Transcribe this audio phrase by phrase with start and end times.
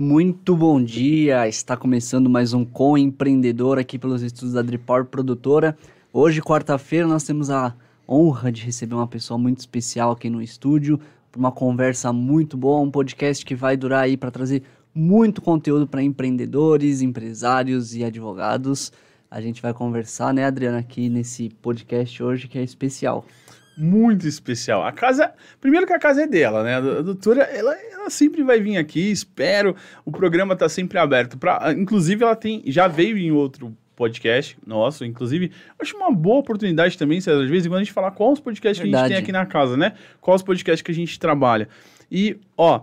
[0.00, 1.48] Muito bom dia!
[1.48, 5.76] Está começando mais um Com Empreendedor aqui pelos estudos da Dripor Produtora.
[6.12, 7.74] Hoje, quarta-feira, nós temos a
[8.08, 11.00] honra de receber uma pessoa muito especial aqui no estúdio,
[11.32, 14.62] para uma conversa muito boa, um podcast que vai durar aí para trazer
[14.94, 18.92] muito conteúdo para empreendedores, empresários e advogados.
[19.28, 23.24] A gente vai conversar, né, Adriana, aqui nesse podcast hoje que é especial
[23.78, 24.84] muito especial.
[24.84, 26.76] A casa, primeiro que a casa é dela, né?
[26.76, 29.76] A doutora, ela, ela sempre vai vir aqui, espero.
[30.04, 31.38] O programa tá sempre aberto.
[31.38, 36.96] Pra, inclusive, ela tem, já veio em outro podcast nosso, inclusive, acho uma boa oportunidade
[36.96, 39.08] também, César, às vezes, quando a gente falar quais os podcasts Verdade.
[39.08, 39.94] que a gente tem aqui na casa, né?
[40.20, 41.68] Quais os podcasts que a gente trabalha.
[42.10, 42.82] E, ó,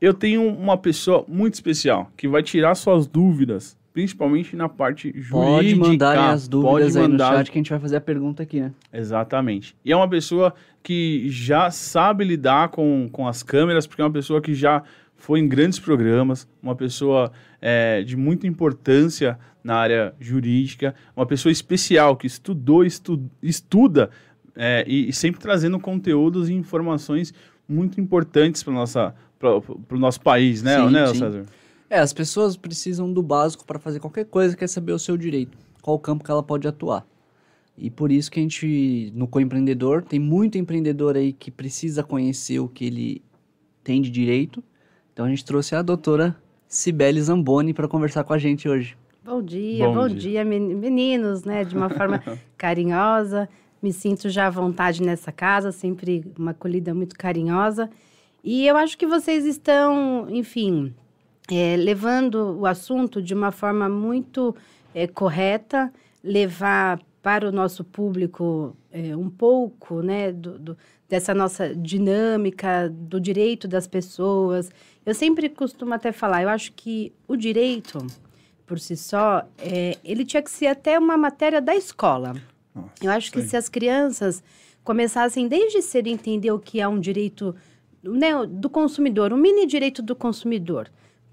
[0.00, 5.32] eu tenho uma pessoa muito especial que vai tirar suas dúvidas principalmente na parte jurídica.
[5.32, 7.04] Pode mandar as dúvidas mandar...
[7.04, 8.70] aí no chat que a gente vai fazer a pergunta aqui, né?
[8.92, 9.74] Exatamente.
[9.82, 10.52] E é uma pessoa
[10.82, 14.82] que já sabe lidar com, com as câmeras, porque é uma pessoa que já
[15.16, 21.50] foi em grandes programas, uma pessoa é, de muita importância na área jurídica, uma pessoa
[21.50, 24.10] especial que estudou, estu, estuda
[24.54, 27.32] é, e, e, sempre trazendo conteúdos e informações
[27.66, 28.74] muito importantes para
[29.90, 31.18] o nosso país, né, sim, né sim.
[31.18, 31.46] César?
[31.88, 35.56] É, as pessoas precisam do básico para fazer qualquer coisa, quer saber o seu direito,
[35.80, 37.06] qual campo que ela pode atuar.
[37.78, 42.58] E por isso que a gente, no Coempreendedor, tem muito empreendedor aí que precisa conhecer
[42.58, 43.22] o que ele
[43.84, 44.64] tem de direito.
[45.12, 46.34] Então a gente trouxe a doutora
[46.66, 48.96] Cibele Zamboni para conversar com a gente hoje.
[49.22, 50.18] Bom dia, bom, bom dia.
[50.18, 50.44] dia.
[50.44, 51.64] meninos, né?
[51.64, 52.22] De uma forma
[52.56, 53.48] carinhosa.
[53.82, 57.90] Me sinto já à vontade nessa casa, sempre uma acolhida muito carinhosa.
[58.42, 60.94] E eu acho que vocês estão, enfim,
[61.50, 64.54] é, levando o assunto de uma forma muito
[64.94, 65.92] é, correta,
[66.22, 73.20] levar para o nosso público é, um pouco né, do, do, dessa nossa dinâmica, do
[73.20, 74.70] direito das pessoas.
[75.04, 78.04] Eu sempre costumo até falar, eu acho que o direito,
[78.64, 82.34] por si só, é, ele tinha que ser até uma matéria da escola.
[82.74, 84.42] Nossa, eu acho que se as crianças
[84.84, 87.54] começassem desde cedo a entender o que é um direito
[88.02, 90.88] né, do consumidor, um mini direito do consumidor,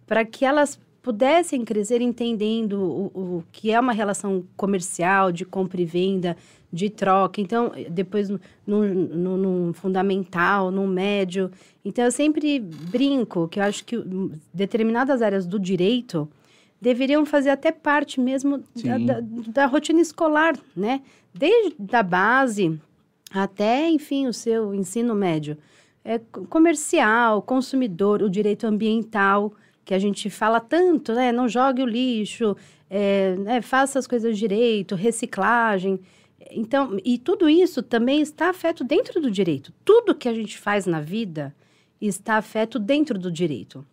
[0.06, 5.82] para que elas pudessem crescer entendendo o, o que é uma relação comercial, de compra
[5.82, 6.38] e venda,
[6.72, 7.42] de troca.
[7.42, 8.30] Então, depois
[8.66, 11.52] no, fundamental, no médio.
[11.84, 14.02] Então, eu sempre brinco que eu acho que
[14.54, 16.28] determinadas áreas do direito
[16.82, 21.02] deveriam fazer até parte mesmo da, da, da, rotina escolar, né?
[21.34, 22.80] Desde a base
[23.34, 25.58] até, enfim, o seu ensino médio.
[26.04, 26.20] É
[26.50, 29.54] comercial, consumidor, o direito ambiental
[29.86, 31.32] que a gente fala tanto, né?
[31.32, 32.56] Não jogue o lixo,
[32.90, 33.62] é, né?
[33.62, 36.00] faça as coisas direito, reciclagem.
[36.52, 39.74] Então, e tudo isso também está afeto dentro do direito.
[39.84, 41.56] Tudo que a gente faz na vida
[42.00, 43.86] está afeto dentro do direito.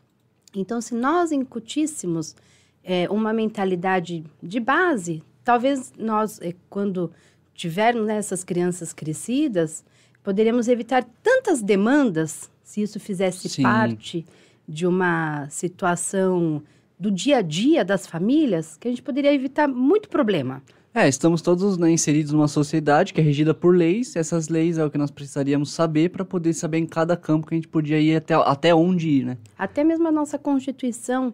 [0.54, 2.34] Então, se nós incutíssemos
[2.82, 7.12] é, uma mentalidade de base, talvez nós, é, quando
[7.54, 9.84] tivermos né, essas crianças crescidas,
[10.22, 13.62] poderíamos evitar tantas demandas se isso fizesse Sim.
[13.62, 14.24] parte
[14.70, 16.62] de uma situação
[16.98, 20.62] do dia a dia das famílias que a gente poderia evitar muito problema.
[20.92, 24.16] É, estamos todos né, inseridos numa sociedade que é regida por leis.
[24.16, 27.54] Essas leis é o que nós precisaríamos saber para poder saber em cada campo que
[27.54, 29.38] a gente podia ir até, até onde ir, né?
[29.56, 31.32] Até mesmo a nossa Constituição,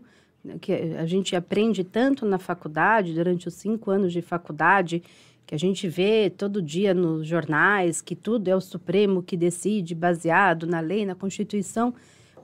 [0.60, 5.02] que a gente aprende tanto na faculdade, durante os cinco anos de faculdade,
[5.46, 9.94] que a gente vê todo dia nos jornais que tudo é o Supremo que decide,
[9.94, 11.94] baseado na lei, na Constituição.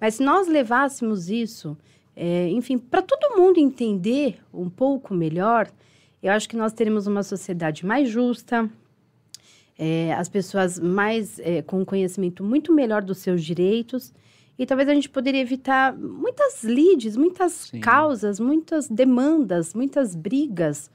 [0.03, 1.79] Mas se nós levássemos isso,
[2.17, 5.71] é, enfim, para todo mundo entender um pouco melhor,
[6.21, 8.69] eu acho que nós teríamos uma sociedade mais justa,
[9.79, 14.13] é, as pessoas mais é, com conhecimento muito melhor dos seus direitos
[14.59, 17.79] e talvez a gente poderia evitar muitas lides, muitas Sim.
[17.79, 20.91] causas, muitas demandas, muitas brigas,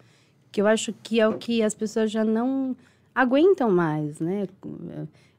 [0.52, 2.76] que eu acho que é o que as pessoas já não
[3.16, 4.48] aguentam mais, né?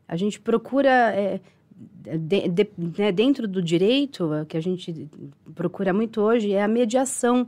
[0.08, 1.38] A gente procura é,
[1.78, 5.08] de, de, né, dentro do direito, que a gente
[5.54, 7.46] procura muito hoje, é a mediação,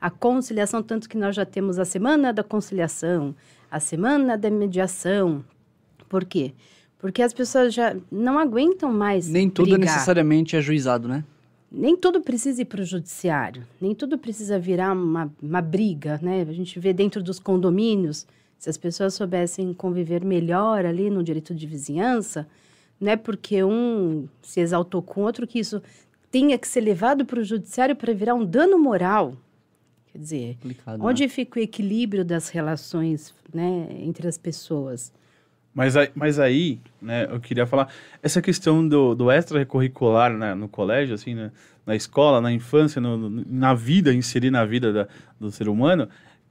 [0.00, 3.34] a conciliação, tanto que nós já temos a semana da conciliação,
[3.70, 5.44] a semana da mediação.
[6.08, 6.52] Por quê?
[6.98, 9.28] Porque as pessoas já não aguentam mais.
[9.28, 9.94] Nem tudo brigar.
[9.94, 11.24] necessariamente é juizado, né?
[11.70, 16.42] Nem tudo precisa ir para o judiciário, nem tudo precisa virar uma, uma briga, né?
[16.46, 18.26] A gente vê dentro dos condomínios,
[18.58, 22.46] se as pessoas soubessem conviver melhor ali no direito de vizinhança,
[23.02, 25.82] não é porque um se exaltou com outro que isso
[26.30, 29.36] tenha que ser levado para o judiciário para virar um dano moral.
[30.12, 31.28] Quer dizer, Complicado, onde né?
[31.28, 35.12] fica o equilíbrio das relações né, entre as pessoas?
[35.74, 40.68] Mas aí, mas aí, né, eu queria falar, essa questão do, do extracurricular né, no
[40.68, 41.50] colégio, assim, né,
[41.84, 45.08] na escola, na infância, no, no, na vida, inserir na vida da,
[45.40, 46.08] do ser humano,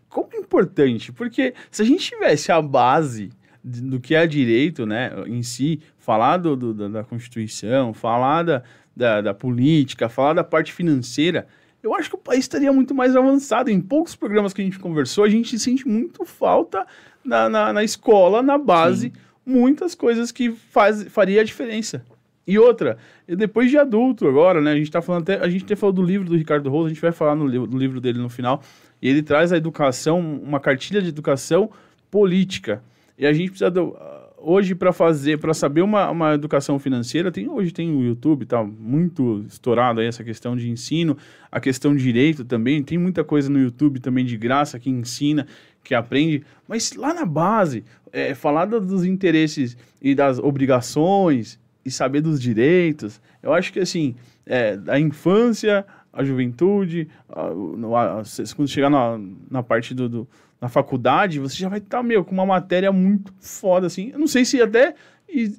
[0.09, 3.29] como é importante, porque se a gente tivesse a base
[3.63, 8.63] do que é direito, né, em si, falar do, do da Constituição, falar da,
[8.95, 11.47] da, da, política, falar da parte financeira,
[11.83, 13.69] eu acho que o país estaria muito mais avançado.
[13.69, 16.85] Em poucos programas que a gente conversou, a gente sente muito falta
[17.23, 19.13] na, na, na escola, na base, Sim.
[19.45, 22.03] muitas coisas que faz, faria a diferença.
[22.45, 22.97] E outra,
[23.27, 24.71] depois de adulto agora, né?
[24.71, 26.89] A gente tá falando até, a gente até falou do livro do Ricardo Rosa, a
[26.89, 28.61] gente vai falar no, no livro dele no final.
[29.01, 31.69] E ele traz a educação, uma cartilha de educação
[32.09, 32.83] política.
[33.21, 33.95] E a gente precisa do,
[34.35, 38.63] hoje para fazer, para saber uma, uma educação financeira, tem hoje tem o YouTube, tá
[38.63, 41.15] muito estourado aí essa questão de ensino,
[41.51, 45.45] a questão de direito também, tem muita coisa no YouTube também de graça que ensina,
[45.83, 52.21] que aprende, mas lá na base, é, falar dos interesses e das obrigações e saber
[52.21, 54.15] dos direitos, eu acho que assim,
[54.47, 58.23] é, a infância, a juventude, a, a, a,
[58.55, 60.27] quando chegar na, na parte do, do
[60.61, 64.11] na faculdade, você já vai estar, tá, meu, com uma matéria muito foda, assim.
[64.13, 64.93] Eu não sei se até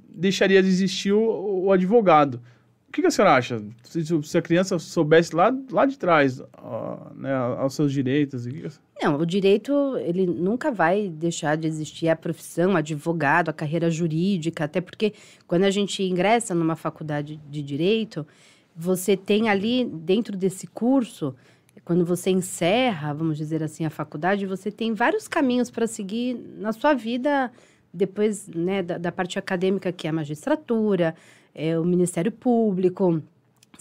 [0.08, 2.40] deixaria de existir o, o advogado.
[2.88, 3.60] O que, que a senhora acha?
[3.82, 8.46] Se, se, a criança soubesse lá, lá de trás, uh, né, aos seus direitos?
[9.02, 14.64] Não, o direito, ele nunca vai deixar de existir a profissão, advogado, a carreira jurídica,
[14.64, 15.14] até porque
[15.46, 18.26] quando a gente ingressa numa faculdade de direito,
[18.76, 21.34] você tem ali, dentro desse curso,
[21.84, 26.72] quando você encerra, vamos dizer assim, a faculdade, você tem vários caminhos para seguir na
[26.72, 27.50] sua vida
[27.92, 31.14] depois né, da, da, parte acadêmica, que é a magistratura,
[31.54, 33.22] é o Ministério Público,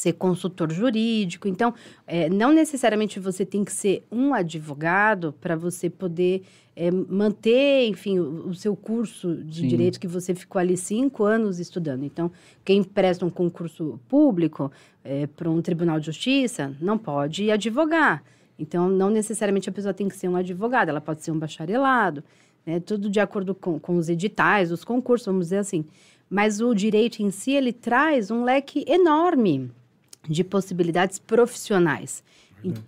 [0.01, 1.47] ser consultor jurídico.
[1.47, 1.73] Então,
[2.07, 6.41] é, não necessariamente você tem que ser um advogado para você poder
[6.75, 9.67] é, manter, enfim, o, o, seu curso de Sim.
[9.67, 12.03] direito que você ficou ali cinco anos estudando.
[12.03, 12.31] Então,
[12.65, 14.71] quem presta um concurso público
[15.03, 18.23] é, para um tribunal de justiça não pode advogar.
[18.57, 22.23] Então, não necessariamente a pessoa tem que ser um advogado, ela pode ser um bacharelado,
[22.65, 22.79] né?
[22.79, 25.85] tudo de acordo com, com os editais, os concursos, vamos dizer assim.
[26.29, 29.69] Mas o direito em si, ele traz um leque enorme
[30.27, 32.23] de possibilidades profissionais.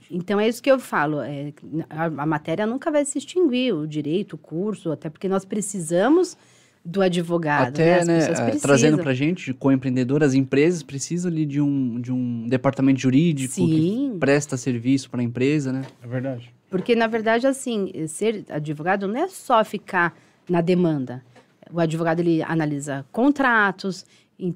[0.10, 1.20] Então é isso que eu falo.
[1.22, 1.52] É,
[1.90, 6.38] a, a, matéria nunca vai se extinguir, o direito, o curso, até porque nós precisamos
[6.86, 7.70] do advogado.
[7.70, 12.12] Até, né, né trazendo para gente, com empreendedor, as empresas precisam ali de um, de
[12.12, 14.12] um departamento jurídico Sim.
[14.12, 15.84] que presta serviço para a empresa, né?
[16.04, 16.54] É verdade.
[16.70, 20.16] Porque, na verdade, assim, ser advogado não é só ficar
[20.50, 21.24] na demanda.
[21.72, 24.06] O advogado, ele analisa contratos,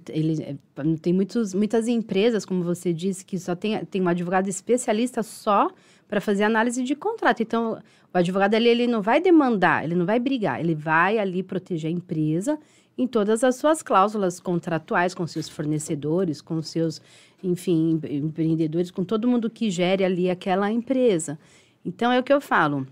[0.10, 0.56] ele, é,
[1.02, 5.70] tem muitos, muitas empresas, como você disse, que só tem, tem um advogado especialista só
[6.08, 7.44] para fazer análise de contrato.
[7.44, 7.80] Então,
[8.14, 11.90] o advogado ali, ele não vai demandar, ele não vai brigar, ele vai ali proteger
[11.90, 12.58] a empresa
[12.98, 17.02] em todas as suas cláusulas contratuais com seus fornecedores, com seus,
[17.44, 21.38] enfim, empreendedores, com todo mundo que gere ali aquela empresa.
[21.86, 22.88] Então, é o que eu falo.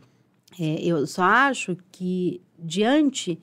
[0.59, 3.39] É, eu só acho que, diante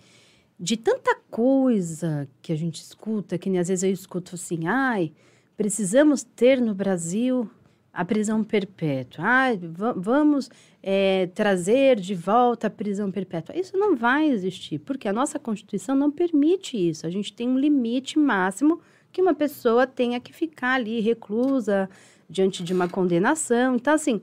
[0.62, 5.10] de tanta coisa que a gente escuta, que às vezes eu escuto assim, ai,
[5.56, 7.50] precisamos ter no Brasil
[7.92, 9.24] a prisão perpétua.
[9.24, 9.60] Ai,
[9.96, 10.48] vamos
[10.80, 13.58] é, trazer de volta a prisão perpétua.
[13.58, 17.08] Isso não vai existir, porque a nossa Constituição não permite isso.
[17.08, 21.90] A gente tem um limite máximo que uma pessoa tenha que ficar ali reclusa
[22.30, 23.74] diante de uma condenação.
[23.74, 24.22] Então, assim,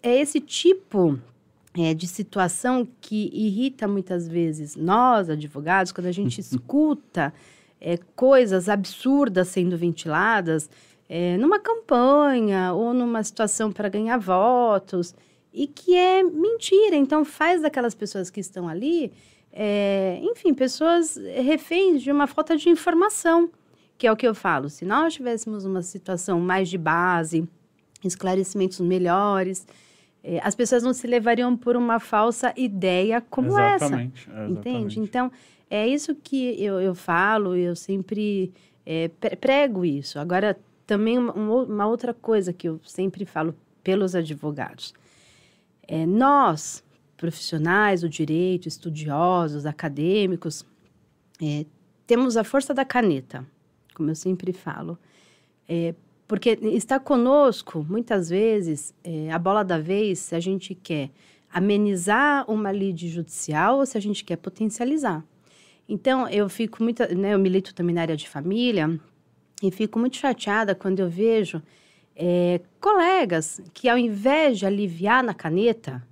[0.00, 1.18] é esse tipo
[1.76, 7.32] é, de situação que irrita muitas vezes nós, advogados, quando a gente escuta
[7.80, 10.68] é, coisas absurdas sendo ventiladas
[11.08, 15.14] é, numa campanha ou numa situação para ganhar votos
[15.52, 16.96] e que é mentira.
[16.96, 19.12] Então, faz daquelas pessoas que estão ali,
[19.52, 23.50] é, enfim, pessoas reféns de uma falta de informação,
[23.98, 24.70] que é o que eu falo.
[24.70, 27.46] Se nós tivéssemos uma situação mais de base,
[28.02, 29.66] esclarecimentos melhores
[30.42, 34.30] as pessoas não se levariam por uma falsa ideia como exatamente, essa.
[34.30, 34.58] Exatamente.
[34.58, 35.00] Entende?
[35.00, 35.32] Então,
[35.68, 38.52] é isso que eu, eu falo, eu sempre
[38.84, 39.08] é,
[39.40, 40.18] prego isso.
[40.18, 44.92] Agora, também uma, uma, outra coisa que eu sempre falo pelos advogados.
[45.88, 46.84] É, nós,
[47.16, 50.64] profissionais do direito, estudiosos, acadêmicos,
[51.42, 51.64] é,
[52.06, 53.46] temos a força da caneta,
[53.94, 54.98] como eu sempre falo,
[55.68, 55.94] é,
[56.32, 61.10] porque está conosco, muitas vezes, é, a bola da vez, se a gente quer
[61.52, 65.22] amenizar uma lide judicial ou se a gente quer potencializar.
[65.86, 68.98] Então, eu fico muito, né, eu milito também na área de família
[69.62, 71.62] e fico muito chateada quando eu vejo
[72.16, 76.02] é, colegas que, ao invés de aliviar na caneta,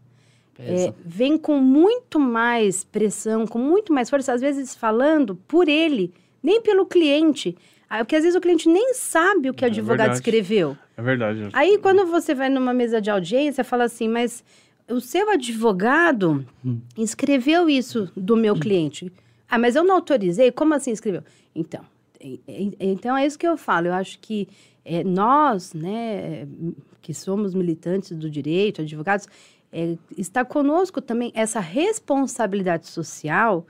[0.59, 6.13] é, vem com muito mais pressão, com muito mais força, às vezes falando por ele,
[6.43, 7.57] nem pelo cliente.
[7.91, 10.19] Ah, porque às vezes o cliente nem sabe o que o é advogado verdade.
[10.19, 10.79] escreveu.
[10.97, 11.49] É verdade.
[11.53, 14.45] Aí quando você vai numa mesa de audiência, fala assim, mas
[14.89, 16.81] o seu advogado hum.
[16.97, 18.61] escreveu isso do meu hum.
[18.61, 19.13] cliente.
[19.49, 20.53] Ah, mas eu não autorizei?
[20.53, 21.25] Como assim escreveu?
[21.53, 21.85] Então,
[22.79, 23.89] então é isso que eu falo.
[23.89, 24.47] Eu acho que
[24.85, 26.47] é, nós, né,
[27.03, 29.27] que somos militantes do direito, advogados,
[29.73, 33.67] é, está conosco também essa responsabilidade social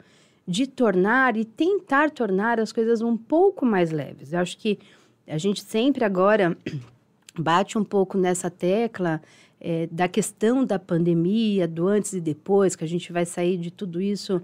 [0.50, 4.32] de tornar e tentar tornar as coisas um pouco mais leves.
[4.32, 4.80] Eu acho que
[5.24, 6.58] a gente sempre agora
[7.38, 9.22] bate um pouco nessa tecla
[9.60, 13.70] é, da questão da pandemia, do antes e depois, que a gente vai sair de
[13.70, 14.42] tudo isso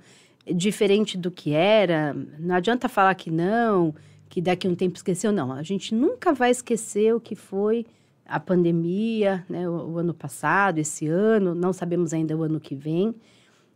[0.54, 2.14] diferente do que era.
[2.38, 3.92] Não adianta falar que não,
[4.28, 5.32] que daqui a um tempo esqueceu.
[5.32, 7.84] Não, a gente nunca vai esquecer o que foi
[8.24, 12.76] a pandemia, né, o, o ano passado, esse ano, não sabemos ainda o ano que
[12.76, 13.12] vem.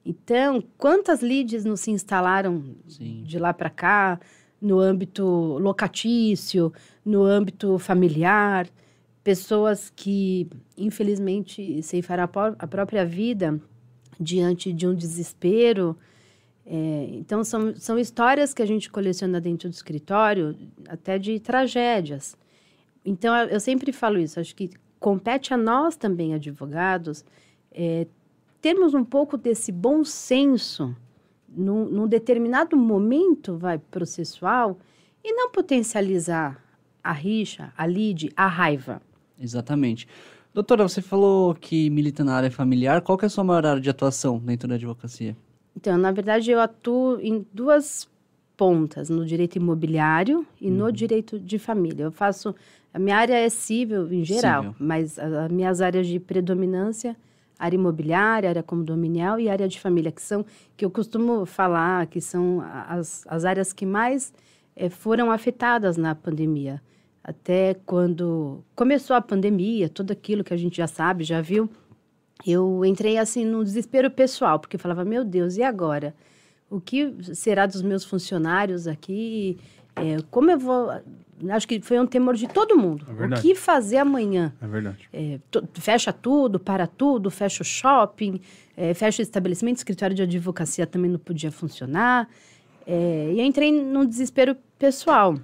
[0.05, 3.23] Então, quantas leads não se instalaram Sim.
[3.23, 4.19] de lá para cá,
[4.61, 6.73] no âmbito locatício,
[7.05, 8.69] no âmbito familiar,
[9.23, 13.61] pessoas que, infelizmente, ceifaram a, a própria vida
[14.19, 15.97] diante de um desespero.
[16.67, 20.57] É, então, são, são histórias que a gente coleciona dentro do escritório,
[20.89, 22.37] até de tragédias.
[23.05, 27.25] Então, eu sempre falo isso, acho que compete a nós também, advogados,
[27.73, 28.07] é,
[28.61, 30.95] termos um pouco desse bom senso
[31.49, 34.79] num, num determinado momento vai processual
[35.25, 36.63] e não potencializar
[37.03, 39.03] a rixa, a lide, a raiva.
[39.39, 40.07] Exatamente.
[40.53, 43.01] Doutora, você falou que milita na área familiar.
[43.03, 45.37] Qual que é a sua maior área de atuação dentro da advocacia?
[45.77, 48.09] Então, na verdade, eu atuo em duas
[48.57, 50.77] pontas, no direito imobiliário e uhum.
[50.77, 52.05] no direito de família.
[52.05, 52.55] Eu faço...
[52.93, 54.77] A minha área é civil, em geral, civil.
[54.81, 57.17] mas as minhas áreas de predominância
[57.61, 60.45] área imobiliária, área condominial e área de família, que são,
[60.77, 64.33] que eu costumo falar, que são as, as áreas que mais
[64.75, 66.81] é, foram afetadas na pandemia.
[67.23, 71.69] Até quando começou a pandemia, tudo aquilo que a gente já sabe, já viu,
[72.47, 76.15] eu entrei assim num desespero pessoal, porque eu falava, meu Deus, e agora?
[76.71, 79.59] O que será dos meus funcionários aqui?
[79.95, 80.89] É, como eu vou
[81.49, 83.07] acho que foi um temor de todo mundo.
[83.09, 84.53] É o que fazer amanhã?
[84.61, 85.09] É verdade.
[85.13, 85.39] É,
[85.75, 88.41] fecha tudo, para tudo, fecha o shopping,
[88.77, 92.29] é, fecha o estabelecimento, o escritório de advocacia também não podia funcionar.
[92.87, 95.39] É, e eu entrei num desespero pessoal.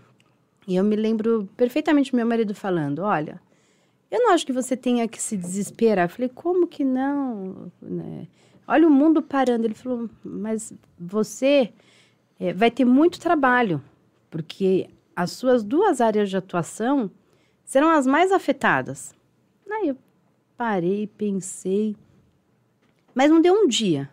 [0.66, 3.40] E eu me lembro perfeitamente meu marido falando: olha,
[4.10, 6.06] eu não acho que você tenha que se desesperar.
[6.06, 7.70] Eu falei: como que não?
[7.80, 8.26] Né?
[8.66, 9.66] Olha o mundo parando.
[9.66, 11.72] Ele falou: mas você
[12.40, 13.82] é, vai ter muito trabalho,
[14.30, 17.10] porque as suas duas áreas de atuação
[17.64, 19.14] serão as mais afetadas.
[19.68, 19.96] Aí eu
[20.56, 21.96] parei, pensei,
[23.14, 24.08] mas não deu um dia.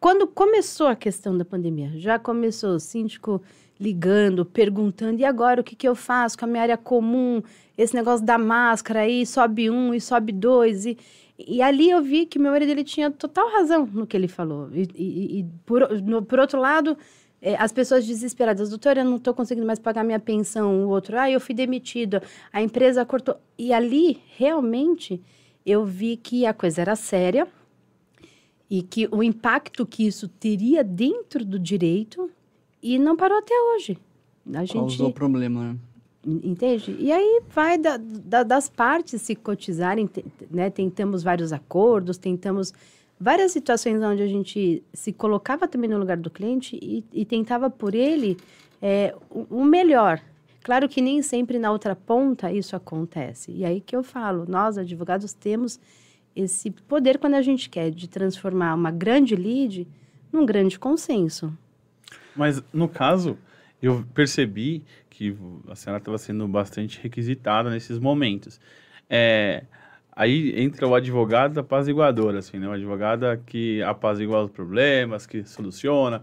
[0.00, 3.40] Quando começou a questão da pandemia, já começou o síndico
[3.80, 7.42] ligando, perguntando, e agora o que, que eu faço com a minha área comum?
[7.76, 10.84] Esse negócio da máscara aí, sobe um e sobe dois.
[10.84, 10.96] E,
[11.38, 14.68] e ali eu vi que meu marido ele tinha total razão no que ele falou.
[14.72, 16.96] E, e, e por, no, por outro lado,
[17.42, 21.18] é, as pessoas desesperadas, doutora, eu não estou conseguindo mais pagar minha pensão, o outro,
[21.18, 22.22] ah, eu fui demitido,
[22.52, 23.36] a empresa cortou.
[23.58, 25.20] E ali, realmente,
[25.66, 27.48] eu vi que a coisa era séria
[28.70, 32.30] e que o impacto que isso teria dentro do direito
[32.80, 33.98] e não parou até hoje.
[34.54, 34.74] A gente...
[34.74, 35.76] Causou problema, né?
[36.24, 36.96] Entende?
[37.00, 40.08] E aí vai da, da, das partes se cotizarem,
[40.48, 40.70] né?
[40.70, 42.72] Tentamos vários acordos, tentamos
[43.22, 47.70] várias situações onde a gente se colocava também no lugar do cliente e, e tentava
[47.70, 48.36] por ele
[48.80, 50.20] é, o, o melhor.
[50.64, 53.52] Claro que nem sempre na outra ponta isso acontece.
[53.52, 55.78] E aí que eu falo, nós advogados temos
[56.34, 59.86] esse poder quando a gente quer de transformar uma grande lead
[60.32, 61.56] num grande consenso.
[62.34, 63.38] Mas no caso,
[63.80, 65.36] eu percebi que
[65.68, 68.60] a senhora estava sendo bastante requisitada nesses momentos.
[69.08, 69.64] É,
[70.14, 72.68] Aí entra o advogado apaziguador, assim, né?
[72.68, 76.22] O advogado que apazigua os problemas, que soluciona.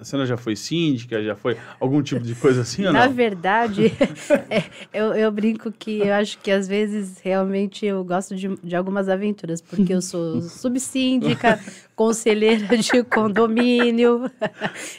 [0.00, 3.00] A senhora já foi síndica, já foi algum tipo de coisa assim ou não?
[3.00, 3.86] Na verdade,
[4.48, 4.62] é,
[4.92, 9.08] eu, eu brinco que eu acho que às vezes realmente eu gosto de, de algumas
[9.08, 11.58] aventuras, porque eu sou subsíndica,
[11.96, 14.30] conselheira de condomínio.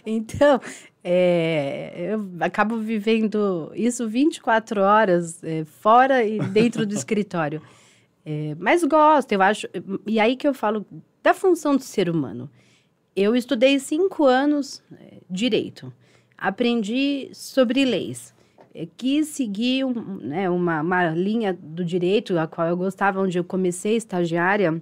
[0.06, 0.60] então,
[1.04, 7.62] é, eu acabo vivendo isso 24 horas é, fora e dentro do escritório.
[8.26, 9.68] É, mas gosto, eu acho.
[10.08, 10.86] E aí que eu falo
[11.22, 12.50] da função do ser humano.
[13.16, 15.94] Eu estudei cinco anos é, direito,
[16.38, 18.34] aprendi sobre leis,
[18.74, 23.38] é, quis seguir um, né, uma, uma linha do direito, a qual eu gostava, onde
[23.38, 24.82] eu comecei estagiária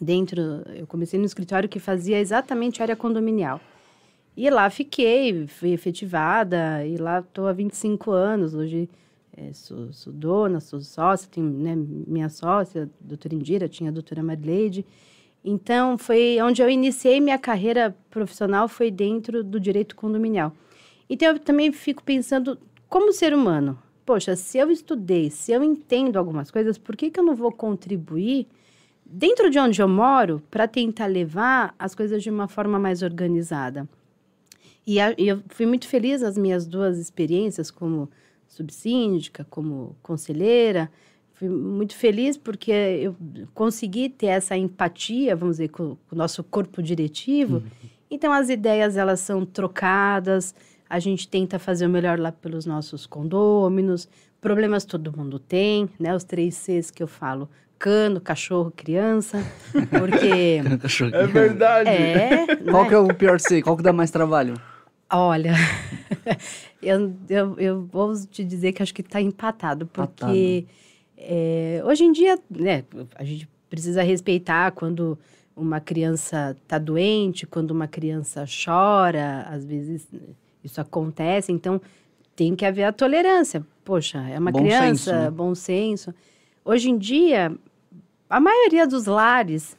[0.00, 0.40] dentro.
[0.74, 3.60] Eu comecei no escritório que fazia exatamente área condominial.
[4.36, 8.54] E lá fiquei, fui efetivada, e lá estou há 25 anos.
[8.54, 8.88] Hoje
[9.36, 14.22] é, sou, sou, dona, sou sócia, tenho né, minha sócia, doutora Indira, tinha a doutora
[14.22, 14.84] Marileide.
[15.44, 20.52] Então, foi onde eu iniciei minha carreira profissional, foi dentro do direito condominial.
[21.08, 26.16] Então, eu também fico pensando, como ser humano, poxa, se eu estudei, se eu entendo
[26.16, 28.46] algumas coisas, por que, que eu não vou contribuir
[29.04, 33.86] dentro de onde eu moro para tentar levar as coisas de uma forma mais organizada?
[34.86, 38.08] E, a, e eu fui muito feliz nas minhas duas experiências como
[38.48, 40.90] subsíndica, como conselheira.
[41.34, 43.14] Fui muito feliz porque eu
[43.52, 47.56] consegui ter essa empatia, vamos dizer, com, com o nosso corpo diretivo.
[47.56, 47.90] Uhum.
[48.10, 50.54] Então, as ideias, elas são trocadas,
[50.88, 54.08] a gente tenta fazer o melhor lá pelos nossos condôminos.
[54.40, 56.14] Problemas todo mundo tem, né?
[56.14, 57.48] Os três Cs que eu falo:
[57.78, 59.44] cano, cachorro, criança.
[59.72, 60.62] Porque.
[61.12, 61.90] é verdade.
[61.90, 62.56] É.
[62.56, 62.88] Qual né?
[62.88, 63.60] que é o pior C?
[63.60, 64.54] Qual que dá mais trabalho?
[65.10, 65.52] Olha,
[66.82, 70.66] eu, eu, eu, vou te dizer que acho que está empatado, porque
[71.16, 72.84] é, hoje em dia, né,
[73.14, 75.16] a gente precisa respeitar quando
[75.56, 80.06] uma criança está doente, quando uma criança chora, às vezes
[80.62, 81.80] isso acontece, então
[82.34, 83.64] tem que haver a tolerância.
[83.84, 85.30] Poxa, é uma bom criança, senso, né?
[85.30, 86.14] bom senso.
[86.64, 87.56] Hoje em dia,
[88.28, 89.76] a maioria dos lares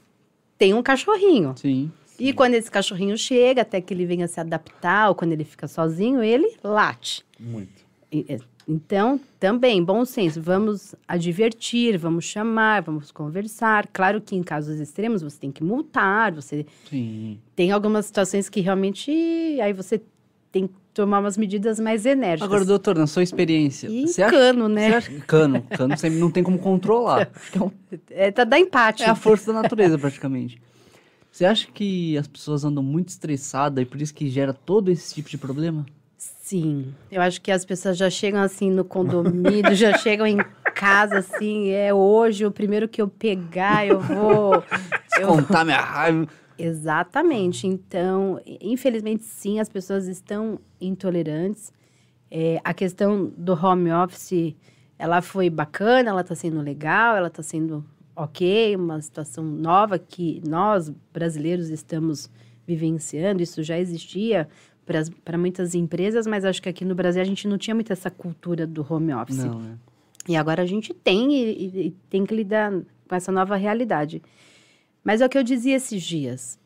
[0.58, 1.54] tem um cachorrinho.
[1.58, 1.92] Sim.
[2.20, 5.68] E quando esse cachorrinho chega, até que ele venha se adaptar, ou quando ele fica
[5.68, 7.24] sozinho, ele late.
[7.40, 7.86] Muito.
[8.12, 13.88] E, então, também, bom senso, vamos advertir, vamos chamar, vamos conversar.
[13.88, 17.40] Claro que em casos extremos você tem que multar, você Sim.
[17.56, 19.10] tem algumas situações que realmente
[19.62, 20.02] aí você
[20.52, 22.42] tem que tomar umas medidas mais enérgicas.
[22.42, 23.88] Agora, doutor, na sua experiência.
[23.88, 24.96] E cano, acha, né?
[24.96, 25.62] Acha, cano.
[25.70, 27.30] Cano sempre não tem como controlar.
[27.50, 27.72] Então,
[28.10, 29.04] é, tá da empate.
[29.04, 30.60] É a força da natureza, praticamente.
[31.38, 35.14] Você acha que as pessoas andam muito estressadas e por isso que gera todo esse
[35.14, 35.86] tipo de problema?
[36.18, 40.38] Sim, eu acho que as pessoas já chegam assim no condomínio, já chegam em
[40.74, 44.64] casa assim, é hoje o primeiro que eu pegar, eu vou
[45.22, 45.28] eu...
[45.28, 46.28] contar minha raiva.
[46.58, 47.68] Exatamente.
[47.68, 51.72] Então, infelizmente, sim, as pessoas estão intolerantes.
[52.32, 54.56] É, a questão do home office,
[54.98, 57.86] ela foi bacana, ela está sendo legal, ela está sendo
[58.18, 62.30] ok, uma situação nova que nós, brasileiros, estamos
[62.66, 63.44] vivenciando.
[63.44, 64.50] Isso já existia
[65.24, 68.10] para muitas empresas, mas acho que aqui no Brasil a gente não tinha muito essa
[68.10, 69.38] cultura do home office.
[69.44, 69.78] Não, né?
[70.28, 72.72] E agora a gente tem e, e, tem que lidar
[73.08, 74.22] com essa nova realidade.
[75.04, 76.60] Mas é o que eu dizia esses dias.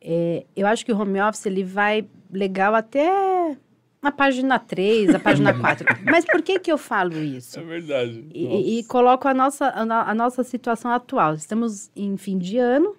[0.00, 3.56] É, eu acho que o home office ele vai legal até
[4.02, 5.86] a página 3, a página 4.
[6.04, 7.58] Mas por que, que eu falo isso?
[7.58, 8.26] É verdade.
[8.32, 11.34] E, e, coloco a nossa, a, a, nossa situação atual.
[11.34, 12.96] Estamos em fim de ano,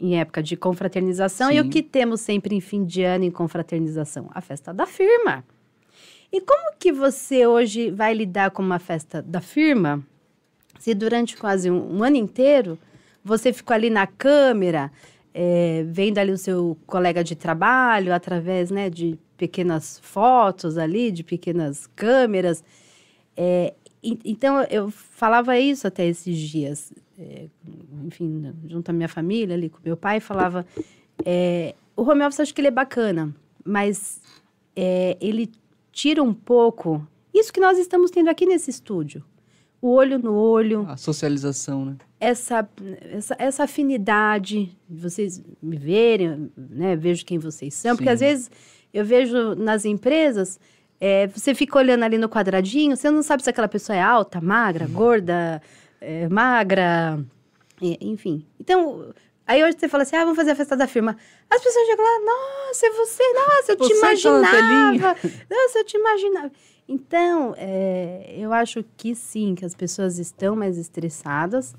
[0.00, 1.56] em época de confraternização, Sim.
[1.56, 4.28] e o que temos sempre em fim de ano em confraternização?
[4.34, 5.44] A festa da firma.
[6.32, 10.04] E como que você hoje vai lidar com uma festa da firma
[10.80, 12.78] se durante quase um, um ano inteiro
[13.24, 14.90] você ficou ali na câmera,
[15.32, 21.22] é, vendo ali o seu colega de trabalho através né, de pequenas fotos ali, de
[21.22, 22.62] pequenas câmeras.
[23.36, 27.46] É, então, eu falava isso até esses dias, é,
[28.04, 30.66] enfim, junto à minha família ali, com meu pai, falava,
[31.24, 34.20] é, o home office acho que ele é bacana, mas
[34.76, 35.50] é, ele
[35.90, 39.24] tira um pouco isso que nós estamos tendo aqui nesse estúdio.
[39.82, 40.86] O olho no olho.
[40.88, 41.96] A socialização, né?
[42.18, 42.66] Essa,
[43.10, 46.96] essa, essa afinidade, vocês me verem, né?
[46.96, 47.90] Vejo quem vocês são.
[47.90, 47.96] Sim.
[47.96, 48.50] Porque às vezes
[48.94, 50.60] eu vejo nas empresas,
[51.00, 54.40] é, você fica olhando ali no quadradinho, você não sabe se aquela pessoa é alta,
[54.40, 55.60] magra, gorda,
[56.00, 57.18] é, magra,
[57.82, 58.46] enfim.
[58.58, 59.12] Então,
[59.44, 61.16] aí hoje você fala assim, ah, vamos fazer a festa da firma.
[61.50, 65.16] As pessoas chegam lá, nossa, é você, nossa, eu te você imaginava.
[65.50, 66.52] Nossa, eu te imaginava.
[66.86, 71.74] Então, é, eu acho que sim, que as pessoas estão mais estressadas.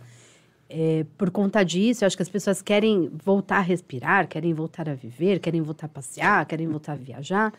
[0.67, 4.89] É, por conta disso, eu acho que as pessoas querem voltar a respirar, querem voltar
[4.89, 7.53] a viver, querem voltar a passear, querem voltar a viajar,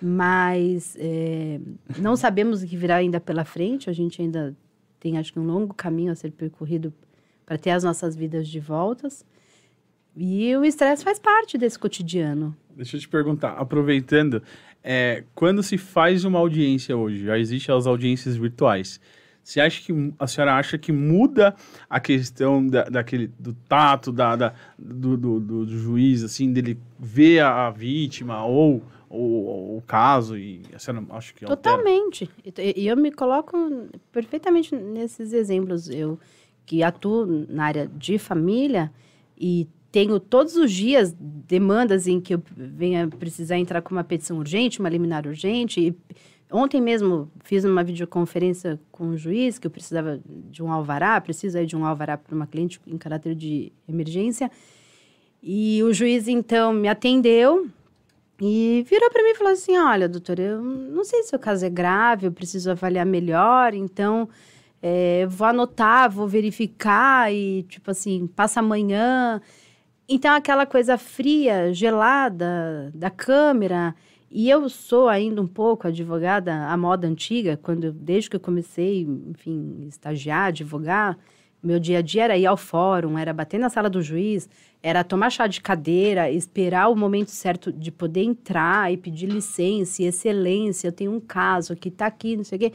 [0.00, 1.58] mas é,
[1.98, 3.88] não sabemos o que virá ainda pela frente.
[3.88, 4.54] A gente ainda
[5.00, 6.92] tem, acho que, um longo caminho a ser percorrido
[7.46, 9.24] para ter as nossas vidas de voltas.
[10.16, 12.56] E o estresse faz parte desse cotidiano.
[12.76, 14.42] Deixa eu te perguntar, aproveitando,
[14.82, 19.00] é, quando se faz uma audiência hoje, já existem as audiências virtuais.
[19.44, 21.54] Você acha que a senhora acha que muda
[21.88, 27.40] a questão da, daquele do tato da, da do, do, do, juiz assim dele ver
[27.40, 32.28] a, a vítima ou, o caso e a senhora acha que totalmente
[32.58, 33.56] e eu me coloco
[34.10, 36.18] perfeitamente nesses exemplos eu
[36.66, 38.90] que atuo na área de família
[39.38, 44.38] e tenho todos os dias demandas em que eu venha precisar entrar com uma petição
[44.38, 45.80] urgente, uma liminar urgente.
[45.80, 45.94] E
[46.54, 51.58] ontem mesmo fiz uma videoconferência com o juiz que eu precisava de um alvará, preciso
[51.58, 54.50] aí de um alvará para uma cliente em caráter de emergência.
[55.42, 57.68] E o juiz então me atendeu
[58.40, 61.66] e virou para mim e falou assim: Olha, doutora, eu não sei se o caso
[61.66, 64.28] é grave, eu preciso avaliar melhor, então
[64.80, 69.40] é, vou anotar, vou verificar e, tipo assim, passa amanhã.
[70.08, 73.94] Então, aquela coisa fria, gelada da câmera.
[74.36, 79.02] E eu sou ainda um pouco advogada à moda antiga, quando desde que eu comecei,
[79.28, 81.16] enfim, estagiar, advogar,
[81.62, 84.50] meu dia a dia era ir ao fórum, era bater na sala do juiz,
[84.82, 90.02] era tomar chá de cadeira, esperar o momento certo de poder entrar e pedir licença,
[90.02, 92.72] e excelência, eu tenho um caso que está aqui, não sei o quê.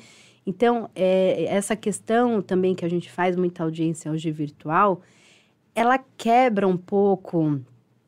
[0.47, 5.01] Então, é, essa questão também que a gente faz muita audiência hoje virtual,
[5.75, 7.59] ela quebra um pouco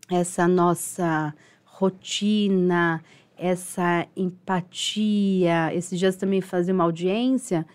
[0.10, 1.36] essa nossa
[1.66, 3.04] rotina,
[3.42, 5.74] essa empatia.
[5.74, 7.66] Esses dias também fazia uma audiência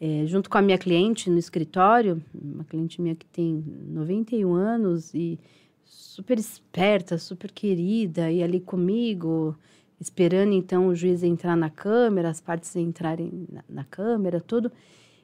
[0.00, 5.14] é, junto com a minha cliente no escritório, uma cliente minha que tem 91 anos
[5.14, 5.38] e
[5.84, 9.56] super esperta, super querida, e ali comigo,
[10.00, 14.72] esperando então o juiz entrar na câmera, as partes entrarem na, na câmera, tudo.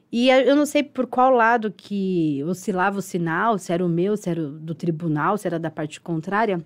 [0.09, 4.15] E eu não sei por qual lado que oscilava o sinal, se era o meu,
[4.15, 6.63] se era do tribunal, se era da parte contrária,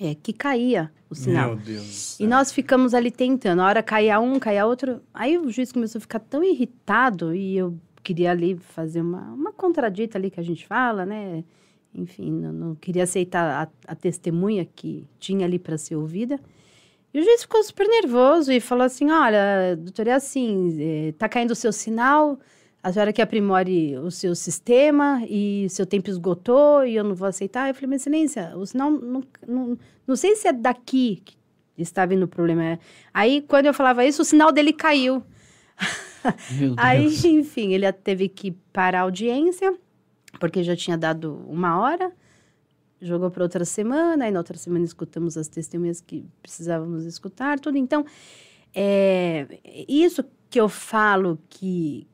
[0.00, 1.56] é que caía o sinal.
[1.56, 2.18] Meu Deus.
[2.20, 3.62] E nós ficamos ali tentando.
[3.62, 5.00] A hora caía um, caía outro.
[5.14, 9.52] Aí o juiz começou a ficar tão irritado e eu queria ali fazer uma, uma
[9.52, 11.44] contradita ali que a gente fala, né?
[11.96, 16.38] enfim, não, não queria aceitar a, a, testemunha que tinha ali para ser ouvida.
[17.12, 21.52] E o juiz ficou super nervoso e falou assim: Olha, doutor, é assim, está caindo
[21.52, 22.38] o seu sinal,
[22.86, 27.26] a senhora que aprimore o seu sistema e seu tempo esgotou e eu não vou
[27.26, 27.68] aceitar.
[27.68, 31.36] Eu falei: Mas, excelência, o sinal não, não, não sei se é daqui que
[31.76, 32.78] está vindo o problema.
[33.12, 35.20] Aí, quando eu falava isso, o sinal dele caiu.
[36.78, 39.76] Aí, enfim, ele teve que parar a audiência
[40.38, 42.12] porque já tinha dado uma hora,
[43.00, 47.78] jogou para outra semana, aí na outra semana escutamos as testemunhas que precisávamos escutar, tudo.
[47.78, 48.04] Então,
[48.72, 52.06] é, isso que eu falo que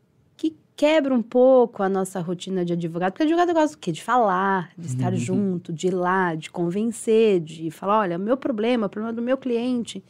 [0.76, 3.92] quebra um pouco a nossa rotina de advogado, porque advogado gosta do quê?
[3.92, 5.18] De falar, de estar uhum.
[5.18, 9.36] junto, de ir lá, de convencer, de falar, olha, meu problema, o problema do meu
[9.36, 10.02] cliente.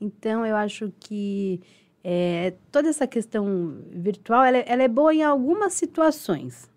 [0.00, 1.60] Então, eu acho que
[2.02, 6.70] é, toda essa questão virtual, ela, é, ela é boa em algumas situações,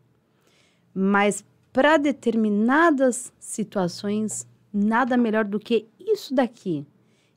[0.94, 6.86] mas para determinadas situações, nada melhor do que isso daqui.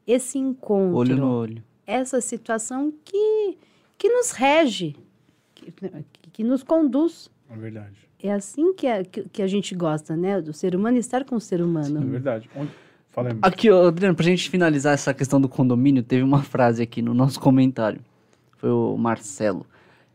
[0.07, 0.99] Esse encontro.
[0.99, 1.65] Olho no olho.
[1.87, 3.57] Essa situação que,
[3.97, 4.95] que nos rege,
[5.73, 7.31] que, que nos conduz.
[7.51, 7.97] É verdade.
[8.23, 10.41] É assim que a, que, que, a gente gosta, né?
[10.41, 12.01] Do ser humano estar com o ser humano.
[12.01, 12.51] Sim, é verdade.
[12.57, 12.71] Onde...
[13.41, 17.41] Aqui, Adriano, pra gente finalizar essa questão do condomínio, teve uma frase aqui no nosso
[17.41, 18.01] comentário.
[18.59, 19.65] Foi o Marcelo.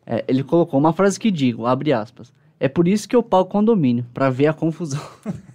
[0.06, 2.32] É, ele colocou uma frase que digo, abre aspas.
[2.60, 5.02] É por isso que eu pago condomínio, para ver a confusão.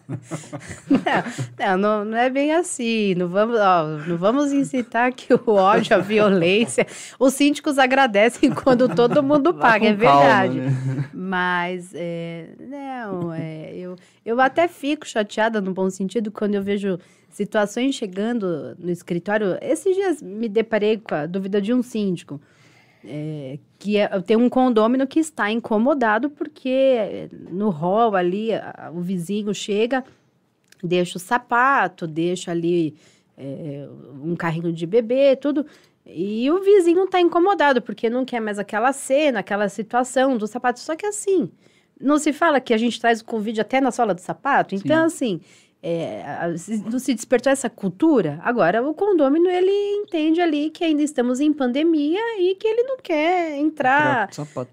[1.58, 3.14] não, não, não, é bem assim.
[3.14, 6.86] Não vamos, ó, não vamos incitar que o ódio, a violência.
[7.18, 10.60] Os síndicos agradecem quando todo mundo paga, é verdade.
[10.60, 11.10] Calma, né?
[11.12, 16.98] Mas, é, não, é, eu, eu até fico chateada, no bom sentido, quando eu vejo
[17.28, 19.58] situações chegando no escritório.
[19.60, 22.40] Esses dias me deparei com a dúvida de um síndico
[23.06, 29.00] é, que é, tem um condômino que está incomodado porque no hall ali a, o
[29.00, 30.04] vizinho chega,
[30.82, 32.94] deixa o sapato, deixa ali
[33.36, 33.88] é,
[34.22, 35.64] um carrinho de bebê, tudo.
[36.04, 40.78] E o vizinho está incomodado porque não quer mais aquela cena, aquela situação do sapato.
[40.78, 41.50] Só que assim,
[42.00, 44.74] não se fala que a gente traz o convite até na sola do sapato?
[44.74, 45.14] Então, Sim.
[45.14, 45.40] assim,
[45.88, 46.52] é,
[46.90, 48.40] não se despertou essa cultura.
[48.42, 52.96] Agora, o condômino, ele entende ali que ainda estamos em pandemia e que ele não
[52.96, 54.28] quer entrar.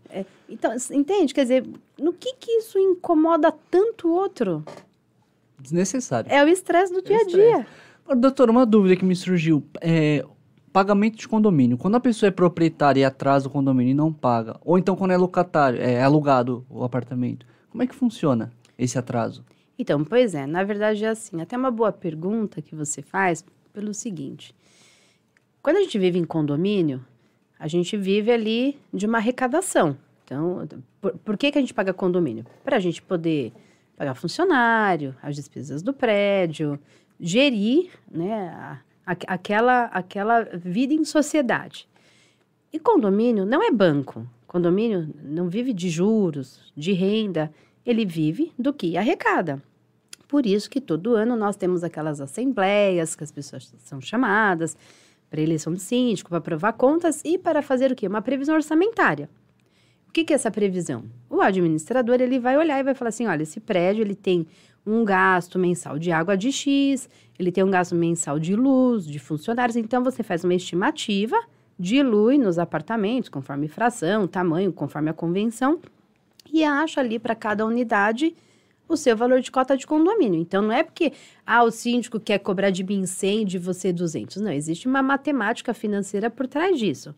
[0.09, 1.31] É, então, entende?
[1.31, 1.65] Quer dizer,
[1.99, 4.65] no que que isso incomoda tanto o outro?
[5.59, 6.31] Desnecessário.
[6.31, 7.67] É o estresse do é dia a dia.
[8.03, 9.63] Agora, doutor, uma dúvida que me surgiu.
[9.81, 10.25] É,
[10.71, 11.77] pagamento de condomínio.
[11.77, 15.11] Quando a pessoa é proprietária e atrasa o condomínio e não paga, ou então quando
[15.11, 19.45] é locatário, é alugado o apartamento, como é que funciona esse atraso?
[19.77, 21.41] Então, pois é, na verdade é assim.
[21.41, 24.55] Até uma boa pergunta que você faz pelo seguinte:
[25.61, 27.03] quando a gente vive em condomínio,
[27.59, 29.97] a gente vive ali de uma arrecadação.
[30.23, 30.67] Então,
[31.01, 32.45] por, por que, que a gente paga condomínio?
[32.63, 33.51] Para a gente poder
[33.95, 36.79] pagar funcionário, as despesas do prédio,
[37.19, 41.87] gerir né, a, a, aquela, aquela vida em sociedade.
[42.71, 44.27] E condomínio não é banco.
[44.47, 47.53] Condomínio não vive de juros, de renda
[47.85, 49.61] ele vive do que arrecada.
[50.27, 54.75] Por isso que todo ano nós temos aquelas assembleias que as pessoas são chamadas
[55.29, 58.07] para eleição do síndico, para aprovar contas e para fazer o quê?
[58.07, 59.29] Uma previsão orçamentária.
[60.07, 61.05] O que, que é essa previsão?
[61.29, 64.45] O administrador ele vai olhar e vai falar assim, olha, esse prédio ele tem
[64.85, 69.17] um gasto mensal de água de X, ele tem um gasto mensal de luz, de
[69.17, 71.39] funcionários, então você faz uma estimativa,
[71.79, 75.79] dilui nos apartamentos, conforme fração, tamanho, conforme a convenção,
[76.53, 78.35] e acha ali para cada unidade
[78.87, 80.39] o seu valor de cota de condomínio.
[80.39, 81.11] Então, não é porque
[81.45, 84.37] ah, o síndico quer cobrar de mim 100, de você 200.
[84.37, 87.15] Não, existe uma matemática financeira por trás disso.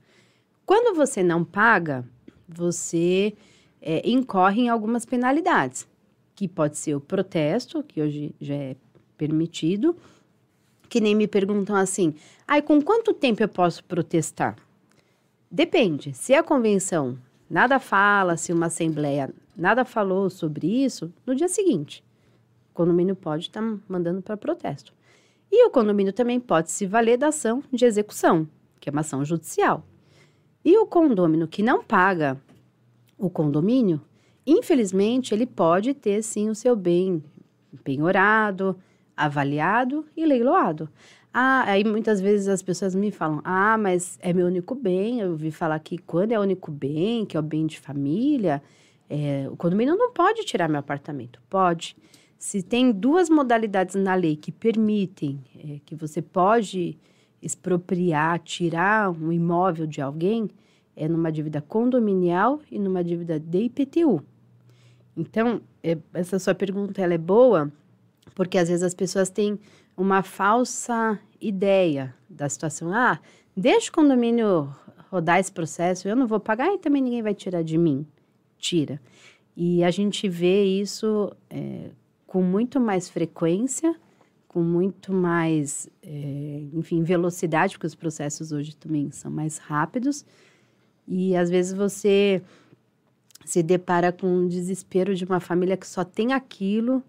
[0.66, 2.06] Quando você não paga,
[2.48, 3.34] você
[3.82, 5.86] é, incorre em algumas penalidades,
[6.34, 8.76] que pode ser o protesto, que hoje já é
[9.18, 9.98] permitido,
[10.88, 12.16] que nem me perguntam assim,
[12.48, 14.56] ai, com quanto tempo eu posso protestar?
[15.52, 16.14] Depende.
[16.14, 17.18] Se a convenção
[17.50, 22.04] nada fala, se uma assembleia nada falou sobre isso, no dia seguinte,
[22.72, 24.94] o condomínio pode estar tá mandando para protesto.
[25.52, 28.48] E o condomínio também pode se valer da ação de execução,
[28.80, 29.86] que é uma ação judicial.
[30.64, 32.38] E o condômino que não paga
[33.18, 34.02] o condomínio,
[34.46, 37.24] infelizmente, ele pode ter sim o seu bem
[37.84, 38.76] penhorado,
[39.16, 40.90] avaliado e leiloado.
[41.38, 45.20] Ah, aí muitas vezes as pessoas me falam: ah, mas é meu único bem.
[45.20, 48.64] Eu ouvi falar que quando é único bem, que é o bem de família,
[49.10, 51.42] é, o condomínio não pode tirar meu apartamento.
[51.50, 51.98] Pode.
[52.40, 56.98] Se tem duas modalidades na lei que permitem é, que você pode
[57.42, 60.50] expropriar, tirar um imóvel de alguém,
[60.96, 64.24] é numa dívida condominial e numa dívida de IPTU.
[65.18, 67.70] Então, é, essa sua pergunta ela é boa,
[68.34, 69.60] porque às vezes as pessoas têm
[69.96, 72.94] uma falsa ideia da situação.
[72.94, 73.20] Ah,
[73.56, 74.74] deixa o condomínio
[75.10, 78.06] rodar esse processo, eu não vou pagar e também ninguém vai tirar de mim
[78.58, 79.00] tira.
[79.56, 81.92] E a gente vê isso é,
[82.26, 83.96] com muito mais frequência,
[84.48, 90.26] com muito mais, é, enfim, velocidade, porque os processos hoje também são mais rápidos.
[91.08, 92.42] E às vezes você
[93.46, 97.04] se depara com um desespero de uma família que só tem aquilo,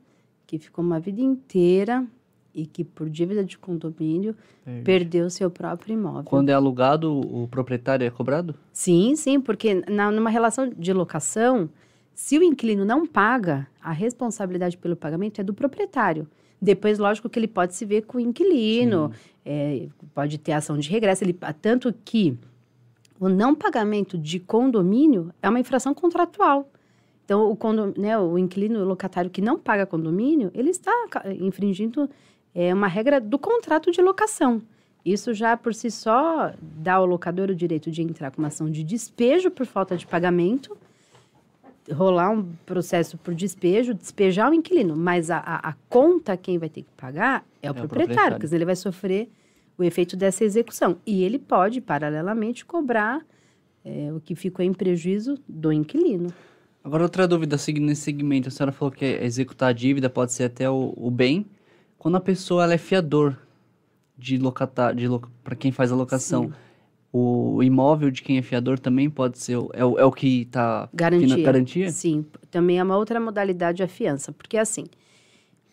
[0.47, 2.07] que ficou uma vida inteira
[2.57, 4.35] e que por dívida de condomínio
[4.67, 6.25] é perdeu seu próprio imóvel.
[6.25, 8.55] Quando é alugado, o proprietário é cobrado?
[8.73, 11.69] Sim, sim, porque na, numa relação de locação,
[12.15, 16.27] se o inquilino não paga, a responsabilidade pelo pagamento é do proprietário.
[16.61, 19.13] Depois, lógico que ele pode se ver com o inquilino,
[19.45, 22.39] é, pode ter ação de regresso, ele, tanto que
[23.21, 26.71] o não pagamento de condomínio é uma infração contratual.
[27.27, 30.93] Então, o, condom, né, o inquilino, o locatário que não paga condomínio, ele está
[31.41, 32.09] infringindo
[32.57, 34.63] é uma regra do contrato de locação.
[35.05, 38.71] Isso já por si só dá ao locador o direito de entrar com uma ação
[38.71, 40.77] de despejo por falta de pagamento,
[41.93, 44.97] rolar um processo por despejo, despejar o inquilino.
[44.97, 47.89] Mas a, a, a conta quem vai ter que pagar é o, é proprietário, o
[47.89, 49.29] proprietário, dizer, ele vai sofrer
[49.77, 50.97] o efeito dessa execução.
[51.07, 53.25] E ele pode, paralelamente, cobrar
[53.85, 56.33] é, o que ficou em prejuízo do inquilino.
[56.83, 58.49] Agora, outra dúvida seguindo nesse segmento.
[58.49, 61.45] A senhora falou que executar a dívida pode ser até o, o bem,
[62.07, 63.37] quando a pessoa ela é fiador
[64.17, 66.53] de locatar, de loca, para quem faz a locação,
[67.13, 70.43] o, o, imóvel de quem é fiador também pode ser é o, é o que
[70.43, 71.43] está garantia.
[71.43, 71.91] garantia.
[71.91, 74.85] Sim, também é uma outra modalidade a fiança, porque assim,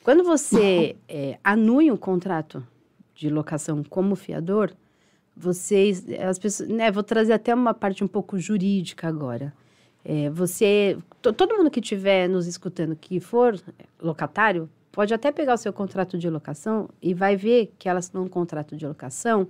[0.04, 2.66] quando você é, anui um contrato
[3.14, 4.72] de locação como fiador,
[5.38, 9.54] vocês, as pessoas, né, vou trazer até uma parte um pouco jurídica agora.
[10.04, 13.56] É, você, todo mundo que estiver nos escutando que for
[14.02, 18.22] locatário, pode até pegar o seu contrato de locação e vai ver que elas têm
[18.22, 19.48] um contrato de locação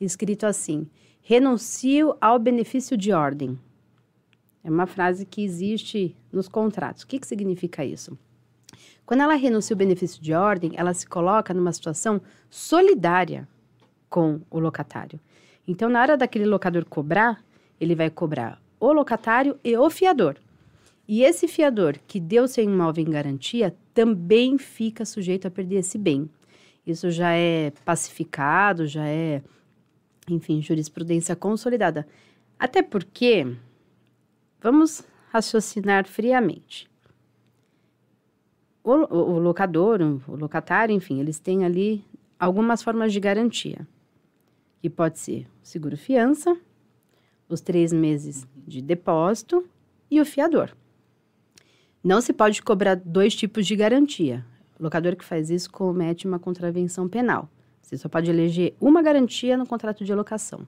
[0.00, 0.88] escrito assim:
[1.20, 3.56] renuncio ao benefício de ordem.
[4.64, 7.02] É uma frase que existe nos contratos.
[7.02, 8.18] O que, que significa isso?
[9.06, 12.20] Quando ela renuncia o benefício de ordem, ela se coloca numa situação
[12.50, 13.46] solidária
[14.08, 15.20] com o locatário.
[15.66, 17.42] Então, na hora daquele locador cobrar,
[17.80, 20.36] ele vai cobrar o locatário e o fiador.
[21.08, 25.96] E esse fiador que deu seu imóvel em garantia também fica sujeito a perder esse
[25.96, 26.28] bem.
[26.86, 29.42] Isso já é pacificado, já é,
[30.28, 32.06] enfim, jurisprudência consolidada.
[32.58, 33.56] Até porque,
[34.60, 36.86] vamos raciocinar friamente.
[38.84, 42.04] O, o, o locador, o locatário, enfim, eles têm ali
[42.38, 43.88] algumas formas de garantia.
[44.82, 46.54] Que pode ser seguro fiança,
[47.48, 49.66] os três meses de depósito
[50.10, 50.74] e o fiador.
[52.08, 54.42] Não se pode cobrar dois tipos de garantia.
[54.80, 57.50] O locador que faz isso comete uma contravenção penal.
[57.82, 60.66] Você só pode eleger uma garantia no contrato de locação.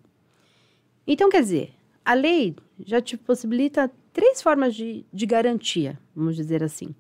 [1.06, 1.72] Então, quer dizer,
[2.04, 6.94] a lei já te possibilita três formas de, de garantia, vamos dizer assim.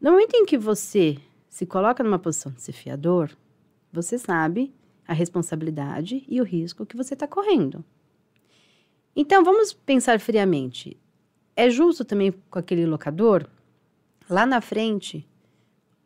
[0.00, 1.18] No momento em que você
[1.48, 3.28] se coloca numa posição de ser fiador,
[3.92, 4.72] você sabe
[5.04, 7.84] a responsabilidade e o risco que você está correndo.
[9.16, 10.96] Então, vamos pensar friamente.
[11.58, 13.44] É justo também com aquele locador,
[14.30, 15.26] lá na frente,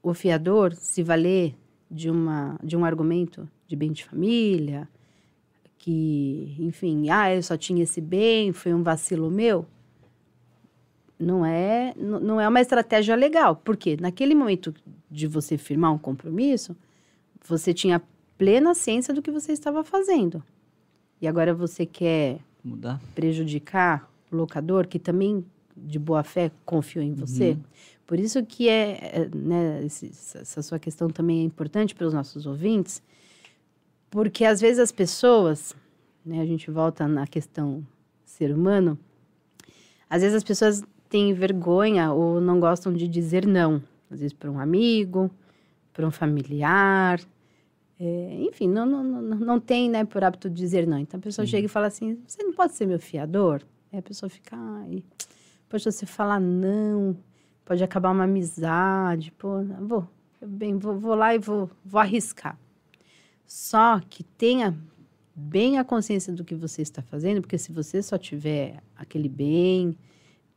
[0.02, 1.54] o fiador se valer
[1.90, 4.88] de, uma, de um argumento de bem de família,
[5.76, 9.66] que, enfim, ah, eu só tinha esse bem, foi um vacilo meu?
[11.18, 14.74] Não é, não é uma estratégia legal, porque naquele momento
[15.10, 16.74] de você firmar um compromisso,
[17.46, 18.00] você tinha
[18.38, 20.42] plena ciência do que você estava fazendo.
[21.20, 22.98] E agora você quer Mudar.
[23.14, 25.44] prejudicar o locador, que também,
[25.76, 27.50] de boa fé, confiou em você.
[27.50, 27.62] Uhum.
[28.06, 32.46] Por isso que é, é né, essa sua questão também é importante para os nossos
[32.46, 33.02] ouvintes,
[34.10, 35.74] porque às vezes as pessoas,
[36.24, 37.86] né, a gente volta na questão
[38.24, 38.98] ser humano,
[40.10, 43.82] às vezes as pessoas têm vergonha ou não gostam de dizer não.
[44.10, 45.30] Às vezes para um amigo,
[45.92, 47.20] para um familiar.
[47.98, 50.98] É, enfim, não, não, não, não tem né, por hábito dizer não.
[50.98, 51.52] Então a pessoa Sim.
[51.52, 53.62] chega e fala assim: você não pode ser meu fiador?
[53.92, 55.04] Aí a pessoa fica, ai,
[55.68, 57.16] poxa, você falar não,
[57.64, 59.30] pode acabar uma amizade.
[59.32, 60.08] Pô, vou,
[60.40, 62.58] bem, vou, vou lá e vou, vou arriscar.
[63.46, 64.74] Só que tenha
[65.34, 69.96] bem a consciência do que você está fazendo, porque se você só tiver aquele bem,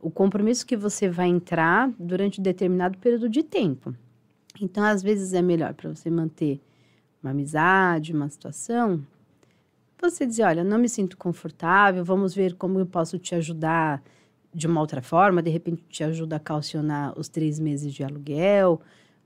[0.00, 3.94] o compromisso que você vai entrar durante um determinado período de tempo.
[4.60, 6.60] Então, às vezes é melhor para você manter
[7.22, 9.04] uma amizade, uma situação,
[10.00, 14.02] você dizer, olha, não me sinto confortável, vamos ver como eu posso te ajudar
[14.52, 18.80] de uma outra forma, de repente te ajuda a calcionar os três meses de aluguel.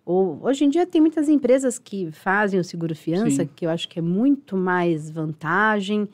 [0.04, 3.50] Ou, hoje em dia tem muitas empresas que fazem o seguro fiança, Sim.
[3.54, 6.08] que eu acho que é muito mais vantagem.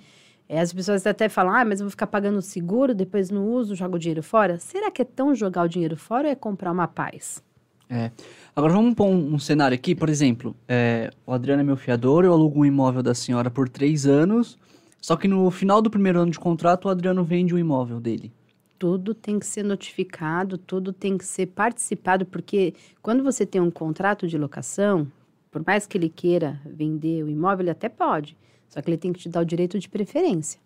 [0.48, 3.74] É, as pessoas até falam, ah, mas eu vou ficar pagando seguro, depois não uso,
[3.74, 4.58] jogo o dinheiro fora.
[4.58, 7.42] Será que é tão jogar o dinheiro fora ou é comprar uma paz?
[7.88, 8.10] É.
[8.54, 12.24] Agora vamos pôr um, um cenário aqui, por exemplo, é, o Adriano é meu fiador,
[12.24, 14.58] eu alugo um imóvel da senhora por três anos,
[15.00, 18.32] só que no final do primeiro ano de contrato o Adriano vende o imóvel dele.
[18.78, 23.70] Tudo tem que ser notificado, tudo tem que ser participado, porque quando você tem um
[23.70, 25.06] contrato de locação,
[25.50, 28.36] por mais que ele queira vender o imóvel, ele até pode.
[28.68, 30.60] Só que ele tem que te dar o direito de preferência.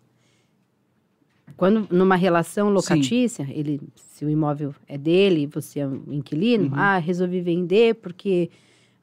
[1.61, 3.51] Quando numa relação locatícia, Sim.
[3.53, 6.73] ele, se o imóvel é dele, você é um inquilino, uhum.
[6.73, 8.49] ah, resolvi vender porque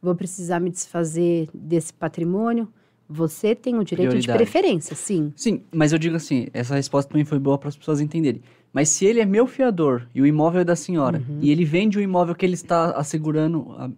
[0.02, 2.66] vou precisar me desfazer desse patrimônio.
[3.08, 4.36] Você tem o direito Prioridade.
[4.36, 5.32] de preferência, sim.
[5.36, 8.42] Sim, mas eu digo assim, essa resposta também foi boa para as pessoas entenderem.
[8.72, 11.38] Mas se ele é meu fiador e o imóvel é da senhora, uhum.
[11.40, 13.72] e ele vende o imóvel que ele está assegurando.
[13.78, 13.88] A...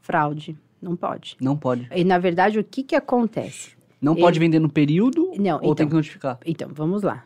[0.00, 0.56] Fraude.
[0.80, 1.36] Não pode.
[1.40, 1.88] Não pode.
[1.92, 3.70] E na verdade, o que, que acontece?
[4.00, 4.20] Não ele...
[4.20, 6.38] pode vender no período não, ou então, tem que notificar?
[6.46, 7.24] Então, vamos lá.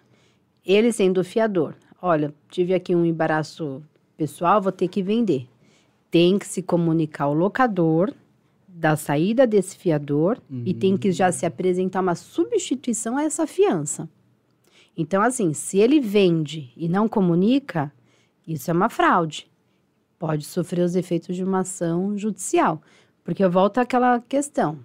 [0.64, 3.83] Ele sendo fiador, olha, tive aqui um embaraço
[4.16, 5.46] pessoal, vou ter que vender.
[6.11, 8.12] Tem que se comunicar ao locador
[8.68, 10.62] da saída desse fiador uhum.
[10.64, 14.09] e tem que já se apresentar uma substituição a essa fiança.
[14.96, 17.92] Então, assim, se ele vende e não comunica,
[18.46, 19.51] isso é uma fraude.
[20.18, 22.83] Pode sofrer os efeitos de uma ação judicial.
[23.25, 24.79] Porque eu volto àquela questão.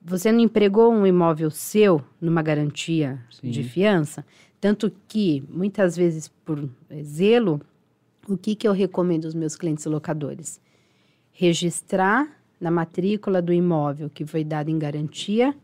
[0.00, 3.50] Você não empregou um imóvel seu numa garantia Sim.
[3.50, 4.24] de fiança?
[4.60, 6.68] Tanto que, muitas vezes, por
[7.02, 7.60] zelo,
[8.28, 10.60] o que, que eu recomendo aos meus clientes locadores?
[11.30, 12.28] Registrar
[12.60, 15.54] na matrícula do imóvel que foi dado em garantia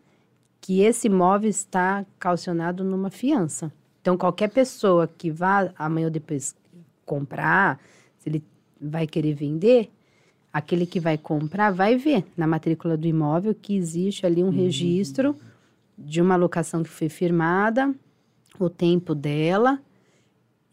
[0.60, 3.70] que esse imóvel está calcionado numa fiança.
[4.00, 6.56] Então, qualquer pessoa que vá amanhã ou depois
[7.04, 7.78] comprar,
[8.18, 8.42] se ele
[8.80, 9.90] vai querer vender,
[10.52, 14.52] aquele que vai comprar vai ver na matrícula do imóvel que existe ali um uhum.
[14.52, 15.36] registro
[15.98, 17.94] de uma locação que foi firmada,
[18.58, 19.80] o tempo dela.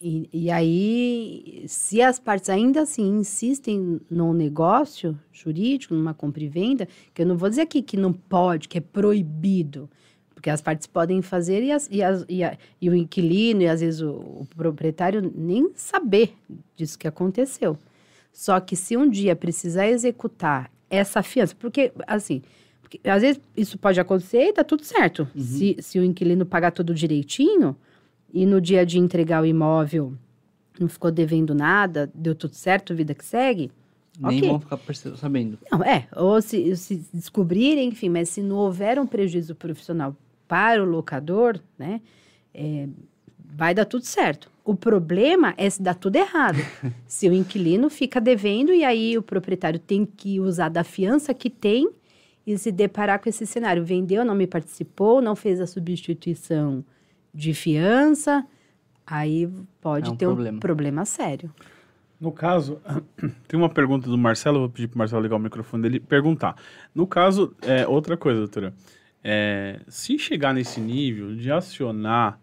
[0.01, 6.49] E, e aí, se as partes ainda assim insistem no negócio jurídico, numa compra e
[6.49, 9.87] venda, que eu não vou dizer aqui que não pode, que é proibido,
[10.33, 13.67] porque as partes podem fazer e, as, e, as, e, a, e o inquilino e
[13.67, 16.33] às vezes o, o proprietário nem saber
[16.75, 17.77] disso que aconteceu.
[18.33, 22.41] Só que se um dia precisar executar essa fiança, porque assim,
[22.91, 25.27] porque, às vezes isso pode acontecer e tá tudo certo.
[25.33, 25.41] Uhum.
[25.41, 27.75] Se, se o inquilino pagar tudo direitinho
[28.33, 30.13] e no dia de entregar o imóvel
[30.79, 33.71] não ficou devendo nada, deu tudo certo, vida que segue.
[34.19, 34.49] Nem okay.
[34.49, 34.79] vão ficar
[35.15, 35.57] sabendo.
[35.71, 36.07] Não, é.
[36.15, 40.15] Ou se, se descobrirem, enfim, mas se não houver um prejuízo profissional
[40.47, 42.01] para o locador, né?
[42.53, 42.89] É,
[43.39, 44.51] vai dar tudo certo.
[44.65, 46.57] O problema é se dá tudo errado.
[47.07, 51.49] se o inquilino fica devendo e aí o proprietário tem que usar da fiança que
[51.49, 51.89] tem
[52.45, 53.83] e se deparar com esse cenário.
[53.83, 56.83] Vendeu, não me participou, não fez a substituição
[57.33, 58.45] de fiança,
[59.05, 60.57] aí pode é um ter problema.
[60.57, 61.53] um problema sério.
[62.19, 62.79] No caso,
[63.47, 66.55] tem uma pergunta do Marcelo, vou pedir para o Marcelo ligar o microfone dele perguntar.
[66.93, 68.73] No caso, é, outra coisa, doutora.
[69.23, 72.39] É, se chegar nesse nível de acionar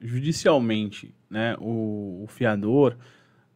[0.00, 2.96] judicialmente né, o, o fiador,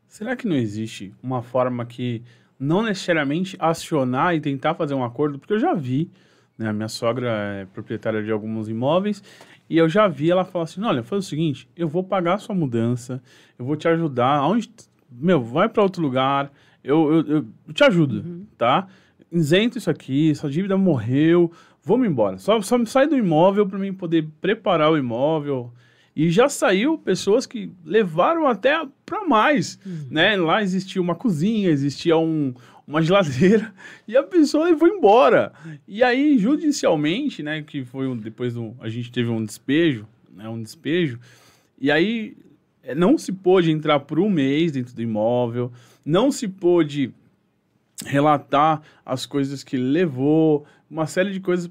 [0.07, 2.22] será que não existe uma forma que
[2.63, 5.39] não necessariamente acionar e tentar fazer um acordo?
[5.39, 6.09] Porque eu já vi,
[6.57, 9.23] né, a minha sogra é proprietária de alguns imóveis
[9.69, 12.39] e eu já vi ela falar assim: olha, faz o seguinte, eu vou pagar a
[12.39, 13.21] sua mudança,
[13.59, 14.71] eu vou te ajudar, aonde,
[15.11, 16.53] meu, vai para outro lugar,
[16.85, 17.27] eu, eu,
[17.67, 18.47] eu te ajudo, uhum.
[18.57, 18.87] tá?
[19.31, 21.51] Isento isso aqui, sua dívida morreu,
[21.83, 22.39] vamos embora.
[22.39, 25.73] Só, só sai do imóvel para mim poder preparar o imóvel.
[26.15, 30.09] E já saiu pessoas que levaram até para mais, uhum.
[30.11, 30.37] né?
[30.37, 32.53] Lá existia uma cozinha, existia um,
[32.87, 33.73] uma geladeira
[34.07, 35.53] e a pessoa foi embora.
[35.89, 40.49] E aí, judicialmente, né, que foi um, depois do, a gente teve um despejo, né,
[40.49, 41.19] um despejo,
[41.81, 42.37] e aí
[42.83, 45.73] é, não se pôde entrar por um mês dentro do imóvel,
[46.05, 47.13] não se pôde
[48.05, 51.71] relatar as coisas que levou, uma série de coisas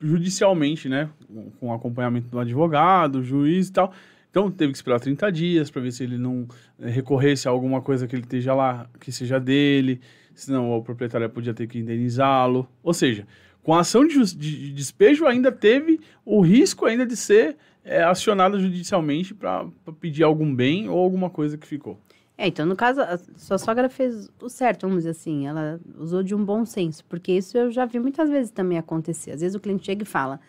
[0.00, 1.10] judicialmente, né?
[1.58, 3.92] Com acompanhamento do advogado, juiz e tal.
[4.30, 6.46] Então teve que esperar 30 dias para ver se ele não
[6.78, 10.00] eh, recorresse a alguma coisa que ele esteja lá, que seja dele,
[10.34, 12.68] senão o proprietário podia ter que indenizá-lo.
[12.82, 13.26] Ou seja,
[13.62, 18.58] com a ação de, de, despejo ainda teve o risco ainda de ser é, acionado
[18.60, 19.66] judicialmente para
[20.00, 22.00] pedir algum bem ou alguma coisa que ficou.
[22.40, 25.46] É, então, no caso, a sua sogra fez o certo, vamos dizer assim.
[25.46, 29.32] Ela usou de um bom senso, porque isso eu já vi muitas vezes também acontecer.
[29.32, 30.40] Às vezes o cliente chega e fala: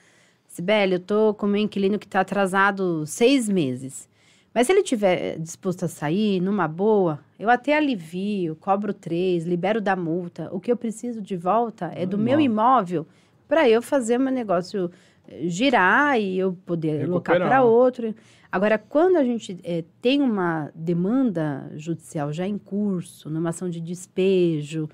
[0.47, 4.07] Sibeli, eu tô com meu inquilino que está atrasado seis meses.
[4.53, 9.81] Mas se ele tiver disposto a sair, numa boa, eu até alivio, cobro três, libero
[9.81, 10.47] da multa.
[10.53, 13.05] O que eu preciso de volta é do meu imóvel
[13.49, 14.89] para eu fazer meu negócio
[15.27, 18.15] eh, girar e eu poder alocar para outro.
[18.51, 23.79] Agora, quando a gente é, tem uma demanda judicial já em curso, numa ação de
[23.79, 24.89] despejo,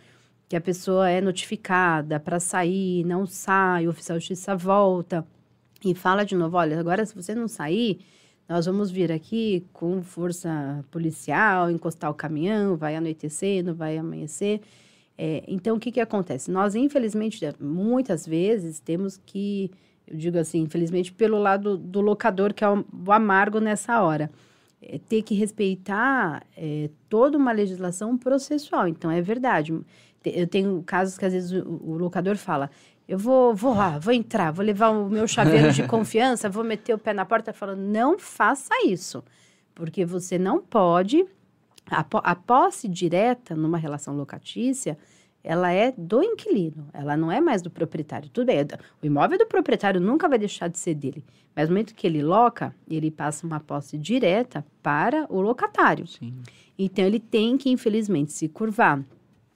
[0.47, 5.25] que a pessoa é notificada para sair, não sai, o oficial de justiça volta
[5.83, 7.99] e fala de novo: olha, agora se você não sair,
[8.47, 14.61] nós vamos vir aqui com força policial, encostar o caminhão, vai anoitecer, não vai amanhecer.
[15.17, 16.51] É, então, o que, que acontece?
[16.51, 19.71] Nós, infelizmente, muitas vezes temos que
[20.07, 24.31] eu digo assim, infelizmente, pelo lado do locador, que é o, amargo nessa hora.
[24.81, 28.87] É ter que respeitar é, toda uma legislação processual.
[28.87, 29.77] Então, é verdade.
[30.23, 32.69] Eu tenho casos que às vezes o, o locador fala:
[33.07, 36.93] eu vou, vou lá, vou entrar, vou levar o meu chaveiro de confiança, vou meter
[36.93, 39.23] o pé na porta falando, não faça isso,
[39.73, 41.25] porque você não pode.
[41.89, 44.97] A, a posse direta numa relação locatícia
[45.47, 48.29] ela é do inquilino, ela não é mais do proprietário.
[48.29, 48.57] Tudo bem,
[49.01, 51.23] o imóvel do proprietário nunca vai deixar de ser dele,
[51.55, 56.05] mas no momento que ele loca, ele passa uma posse direta para o locatário.
[56.05, 56.33] Sim.
[56.77, 59.01] Então ele tem que, infelizmente, se curvar.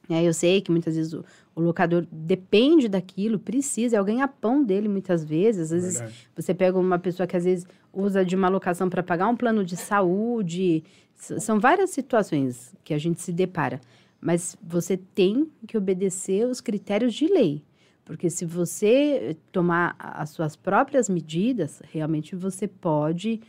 [0.10, 4.64] É, eu sei que muitas vezes o, o, locador depende daquilo, precisa, é o ganha-pão
[4.64, 5.64] dele muitas vezes.
[5.64, 6.30] Às vezes Verdade.
[6.34, 9.66] você pega uma pessoa que às vezes usa de uma locação para pagar um plano
[9.66, 10.86] de saúde.
[11.16, 13.82] São várias situações que a gente se depara.
[14.22, 17.64] Mas você tem que obedecer os critérios de lei.
[18.06, 23.42] Porque se você tomar as suas próprias medidas, realmente você pode,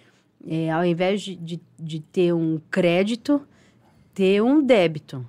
[0.47, 3.47] é, ao invés de, de, de, ter um crédito,
[4.15, 5.27] ter um débito.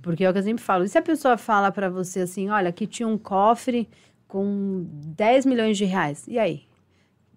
[0.00, 0.84] Porque é o que eu sempre falo.
[0.84, 3.88] E se a pessoa fala para você assim, olha, aqui tinha um cofre
[4.28, 6.26] com 10 milhões de reais.
[6.28, 6.62] E aí?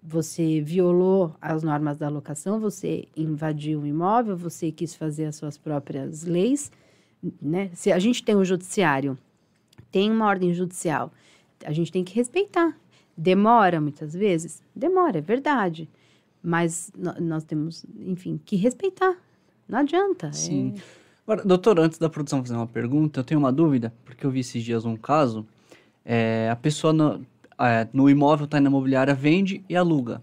[0.02, 5.58] Você violou as normas da locação, você invadiu o imóvel, você quis fazer as suas
[5.58, 6.70] próprias leis
[7.40, 7.70] né?
[7.74, 9.18] Se a gente tem um judiciário,
[9.90, 11.12] tem uma ordem judicial,
[11.64, 12.76] a gente tem que respeitar.
[13.16, 14.62] Demora muitas vezes?
[14.74, 15.88] Demora, é verdade.
[16.42, 19.16] Mas nós temos, enfim, que respeitar.
[19.68, 20.32] Não adianta.
[20.32, 20.74] Sim.
[20.76, 20.80] É...
[21.26, 24.40] Agora, doutor, antes da produção fazer uma pergunta, eu tenho uma dúvida, porque eu vi
[24.40, 25.46] esses dias um caso.
[26.02, 27.26] É, a pessoa no,
[27.58, 30.22] é, no imóvel está na imobiliária, vende e aluga.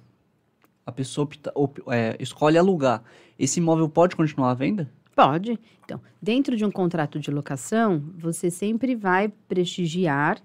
[0.83, 3.03] A pessoa opta, op, é, escolhe alugar.
[3.37, 4.89] Esse imóvel pode continuar à venda?
[5.15, 5.57] Pode.
[5.85, 10.41] Então, dentro de um contrato de locação, você sempre vai prestigiar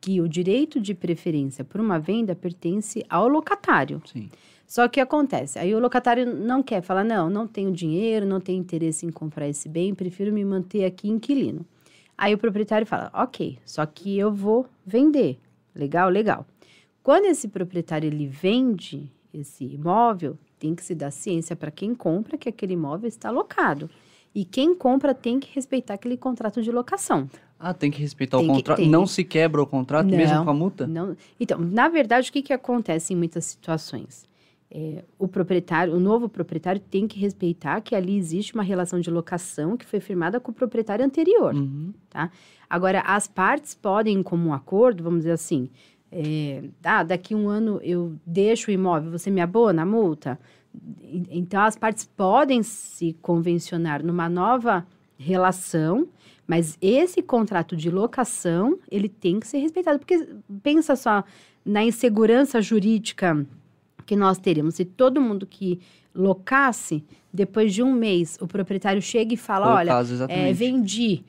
[0.00, 4.00] que o direito de preferência por uma venda pertence ao locatário.
[4.06, 4.30] Sim.
[4.66, 8.60] Só que acontece, aí o locatário não quer, fala, não, não tenho dinheiro, não tenho
[8.60, 11.64] interesse em comprar esse bem, prefiro me manter aqui inquilino.
[12.16, 15.38] Aí o proprietário fala, ok, só que eu vou vender.
[15.74, 16.46] Legal, legal.
[17.02, 22.36] Quando esse proprietário ele vende esse imóvel, tem que se dar ciência para quem compra
[22.36, 23.88] que aquele imóvel está locado.
[24.34, 27.28] E quem compra tem que respeitar aquele contrato de locação.
[27.58, 28.84] Ah, tem que respeitar tem o contrato.
[28.86, 30.86] Não se quebra o contrato não, mesmo com a multa?
[30.86, 31.16] Não.
[31.40, 34.28] Então, na verdade, o que, que acontece em muitas situações?
[34.70, 39.10] é, o proprietário, o novo proprietário tem que respeitar que ali existe uma relação de
[39.10, 41.92] locação que foi firmada com o proprietário anterior, Uhum.
[42.10, 42.30] tá?
[42.68, 45.70] Agora, as partes podem, em comum acordo, vamos dizer assim,
[46.10, 50.38] é, ah, daqui um ano eu deixo o imóvel, você me abona a multa?
[51.30, 54.86] Então, as partes podem se convencionar numa nova
[55.16, 56.06] relação,
[56.46, 59.98] mas esse contrato de locação, ele tem que ser respeitado.
[59.98, 60.26] Porque
[60.62, 61.24] pensa só
[61.64, 63.44] na insegurança jurídica
[64.06, 64.74] que nós teríamos.
[64.76, 65.80] Se todo mundo que
[66.14, 71.24] locasse, depois de um mês, o proprietário chega e fala, Foi olha, caso, é, vendi.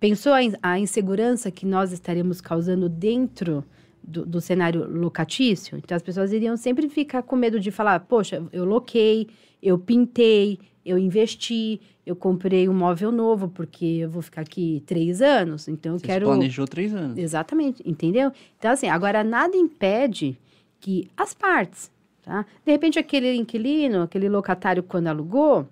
[0.00, 3.64] Pensou a in- a insegurança que nós estaremos causando dentro
[4.02, 5.78] do, do cenário locatício?
[5.78, 9.28] Então, as pessoas iriam sempre ficar com medo de falar, poxa, eu loquei,
[9.62, 15.22] eu pintei, eu investi, eu comprei um móvel novo, porque eu vou ficar aqui três
[15.22, 16.26] anos, então eu Você quero...
[16.26, 17.16] planejou três anos.
[17.16, 18.32] Exatamente, entendeu?
[18.58, 20.36] Então, assim, agora nada impede
[20.80, 21.90] que as partes,
[22.22, 22.44] tá?
[22.64, 25.66] De repente, aquele inquilino, aquele locatário, quando alugou,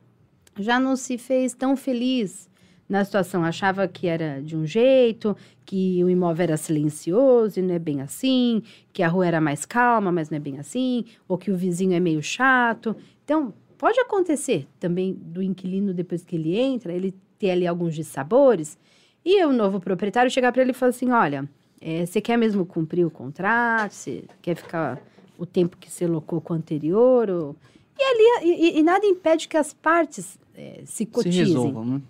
[0.59, 2.50] já não se fez tão feliz
[2.91, 3.45] na situação.
[3.45, 8.01] Achava que era de um jeito, que o imóvel era silencioso e não é bem
[8.03, 8.63] assim,
[8.93, 11.95] que a rua era mais calma, mas não é bem assim, ou que o vizinho
[11.95, 12.95] é meio chato.
[13.25, 18.77] Então, pode acontecer também do inquilino, depois que ele entra, ele ter ali alguns dissabores,
[19.25, 21.49] e o novo proprietário chegar para ele e falar assim: olha,
[21.81, 23.93] eh, você quer mesmo cumprir o contrato?
[23.93, 25.01] Você quer ficar
[25.39, 27.31] o tempo que você locou com o anterior?
[27.31, 27.57] Ou...
[27.99, 31.45] E ali, e, e- nada impede que as partes eh, se Se cotizem.
[31.45, 32.01] resolvam, né?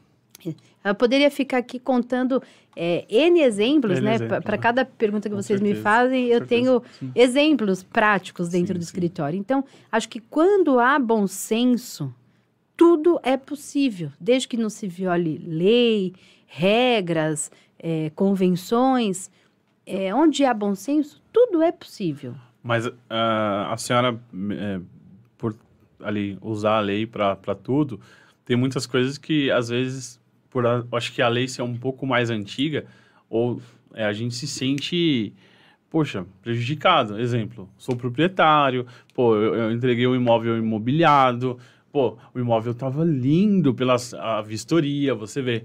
[0.85, 2.43] Eu poderia ficar aqui contando
[2.77, 4.19] eh, N exemplos, N né?
[4.19, 4.63] Para né?
[4.63, 6.83] cada pergunta que Com vocês me certeza, fazem, eu tenho
[7.15, 8.89] exemplos práticos dentro Sim, do sim.
[8.89, 9.39] escritório.
[9.39, 12.15] Então, acho que quando há bom senso,
[12.77, 16.15] tudo é possível, desde que não se viole lei,
[16.47, 19.31] regras, eh, convenções.
[19.87, 22.35] Eh, onde há bom senso, tudo é possível.
[22.63, 24.21] Mas ah, a senhora,
[24.53, 24.81] é,
[25.39, 25.57] por
[26.03, 28.01] ali usar a lei para tudo,
[28.45, 30.20] tem muitas coisas que às vezes,
[30.51, 32.85] por a- acho que a lei ser um pouco mais antiga,
[33.29, 33.61] ou
[33.95, 35.33] é, a gente se sente,
[35.89, 37.19] poxa, prejudicado.
[37.19, 41.59] Exemplo, sou proprietário, pô, eu, eu entreguei um imóvel imobiliado,
[41.93, 45.65] pô, o imóvel tava lindo pela a vistoria, você vê.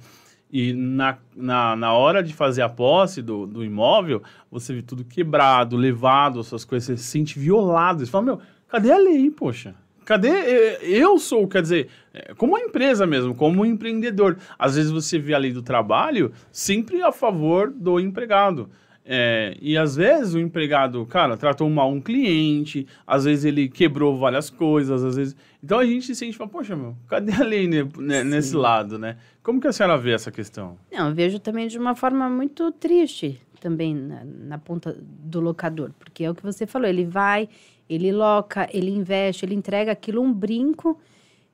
[0.51, 5.03] E na, na, na hora de fazer a posse do, do imóvel, você vê tudo
[5.03, 8.05] quebrado, levado, as suas coisas, você se sente violado.
[8.05, 9.75] Você fala, meu, cadê a lei, poxa?
[10.05, 10.29] Cadê?
[10.29, 14.37] eh, Eu sou, quer dizer, eh, como uma empresa mesmo, como um empreendedor.
[14.57, 18.69] Às vezes você vê a lei do trabalho sempre a favor do empregado.
[19.07, 24.17] É, e às vezes o empregado, cara, tratou mal um cliente, às vezes ele quebrou
[24.17, 25.35] várias coisas, às vezes.
[25.63, 28.97] Então a gente se sente, fala, poxa, meu, cadê a lei ne- né, nesse lado,
[28.97, 29.17] né?
[29.43, 30.75] Como que a senhora vê essa questão?
[30.91, 35.91] Não, eu vejo também de uma forma muito triste também na, na ponta do locador,
[35.99, 37.47] porque é o que você falou, ele vai,
[37.89, 40.99] ele loca, ele investe, ele entrega aquilo um brinco.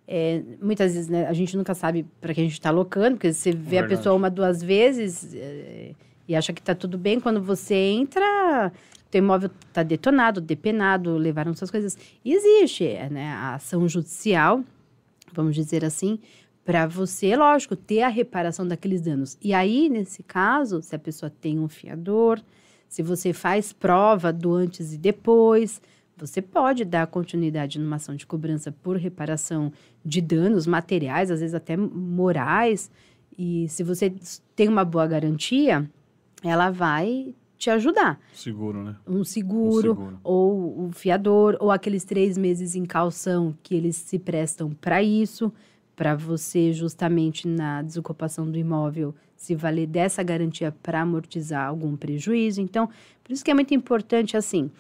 [0.07, 3.31] É, muitas vezes né, a gente nunca sabe para que a gente está locando, porque
[3.31, 5.93] você vê a pessoa uma, duas vezes é,
[6.27, 7.19] e acha que está tudo bem.
[7.19, 8.71] Quando você entra,
[9.09, 11.97] teu imóvel está detonado, depenado, levaram suas coisas.
[12.23, 14.63] E existe é, né, a ação judicial,
[15.33, 16.19] vamos dizer assim,
[16.63, 19.37] para você, lógico, ter a reparação daqueles danos.
[19.41, 22.39] E aí, nesse caso, se a pessoa tem um fiador,
[22.87, 25.81] se você faz prova do antes e depois,
[26.25, 29.71] você pode dar continuidade numa ação de cobrança por reparação
[30.03, 32.89] de danos materiais, às vezes até morais.
[33.37, 34.13] E se você
[34.55, 35.89] tem uma boa garantia,
[36.43, 38.19] ela vai te ajudar.
[38.33, 38.95] Seguro, né?
[39.07, 40.19] Um Um seguro, seguro.
[40.23, 45.51] ou o fiador, ou aqueles três meses em calção que eles se prestam para isso,
[45.95, 52.61] para você justamente na desocupação do imóvel se valer dessa garantia para amortizar algum prejuízo.
[52.61, 52.87] Então,
[53.23, 54.71] por isso que é muito importante assim,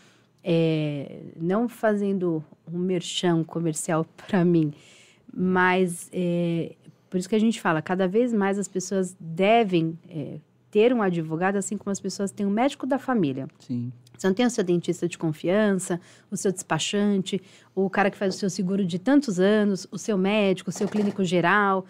[0.43, 4.73] é, não fazendo um merchan comercial para mim,
[5.33, 6.75] mas é,
[7.09, 10.39] por isso que a gente fala, cada vez mais as pessoas devem é,
[10.71, 13.47] ter um advogado, assim como as pessoas têm um médico da família.
[13.59, 13.91] Sim.
[14.17, 17.41] Você não tem o seu dentista de confiança, o seu despachante,
[17.73, 20.87] o cara que faz o seu seguro de tantos anos, o seu médico, o seu
[20.87, 21.85] clínico geral.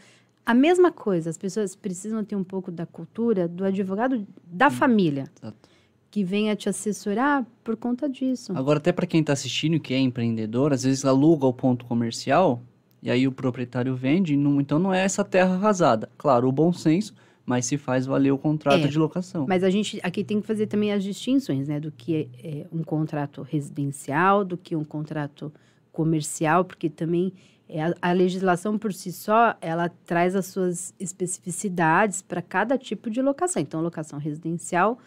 [0.45, 5.25] A mesma coisa, as pessoas precisam ter um pouco da cultura do advogado da família,
[5.39, 5.69] Exato.
[6.11, 8.51] Que venha te assessorar por conta disso.
[8.53, 12.61] Agora, até para quem está assistindo que é empreendedor, às vezes aluga o ponto comercial
[13.01, 16.09] e aí o proprietário vende, não- então não é essa terra arrasada.
[16.17, 17.13] Claro, o bom senso,
[17.45, 19.45] mas se faz valer o contrato É, de locação.
[19.47, 21.79] Mas a gente aqui tem que fazer também as distinções, né?
[21.79, 25.51] Do que é, é um contrato residencial, do que um contrato
[25.93, 27.33] comercial, porque também
[27.67, 33.09] é, a, a legislação por si só, ela traz as suas especificidades para cada tipo
[33.09, 33.61] de locação.
[33.61, 34.99] Então, locação residencial,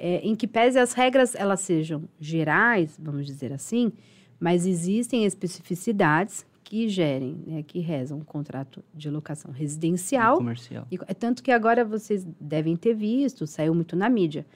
[0.00, 3.92] é, em que pese as regras elas sejam gerais, vamos dizer assim,
[4.38, 10.38] Mas existem especificidades que gerem, né, que rezam um contrato de locação residencial.
[10.38, 10.86] Comercial.
[10.90, 14.46] E, é tanto que agora vocês devem ter visto, saiu muito na mídia.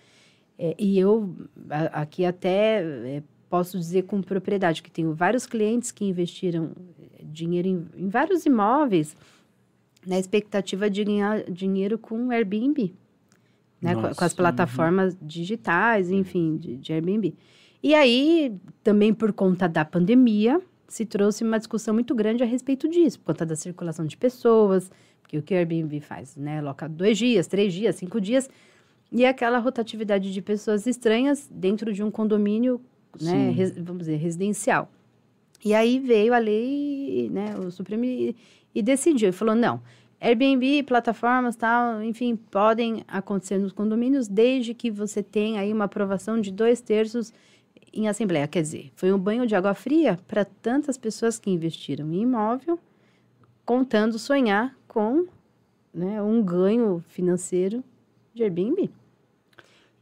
[0.59, 1.35] É, e eu
[1.69, 6.71] a, aqui até é, posso dizer com propriedade que tenho vários clientes que investiram
[7.23, 9.15] dinheiro em, em vários imóveis
[10.07, 12.95] na expectativa de ganhar dinheiro com Airbnb,
[13.85, 17.35] né, com, com, as Nossa, plataformas digitais, enfim, de, de Airbnb.
[17.83, 22.89] E aí, também por conta da pandemia, se trouxe uma discussão muito grande a respeito
[22.89, 26.61] disso, por conta da circulação de pessoas, porque o que o Airbnb faz, né?
[26.61, 28.49] Loca dois dias, três dias, cinco dias,
[29.13, 32.81] e aquela rotatividade de pessoas estranhas dentro de um condomínio,
[33.21, 33.51] né?
[33.51, 34.91] Res- vamos dizer, residencial.
[35.65, 37.55] E aí veio a lei, né?
[37.59, 38.35] O Supremo e,
[38.75, 39.81] e decidiu, e falou, não,
[40.25, 46.41] Airbnb, plataformas, tal, enfim, podem acontecer nos condomínios desde que você tenha aí uma aprovação
[46.41, 47.31] de dois terços
[47.93, 48.49] em assembleia.
[48.49, 52.79] Quer dizer, foi um banho de água fria para tantas pessoas que investiram em imóvel,
[53.67, 55.27] contando sonhar com
[55.93, 57.85] né, um ganho financeiro
[58.33, 58.91] de Airbnb.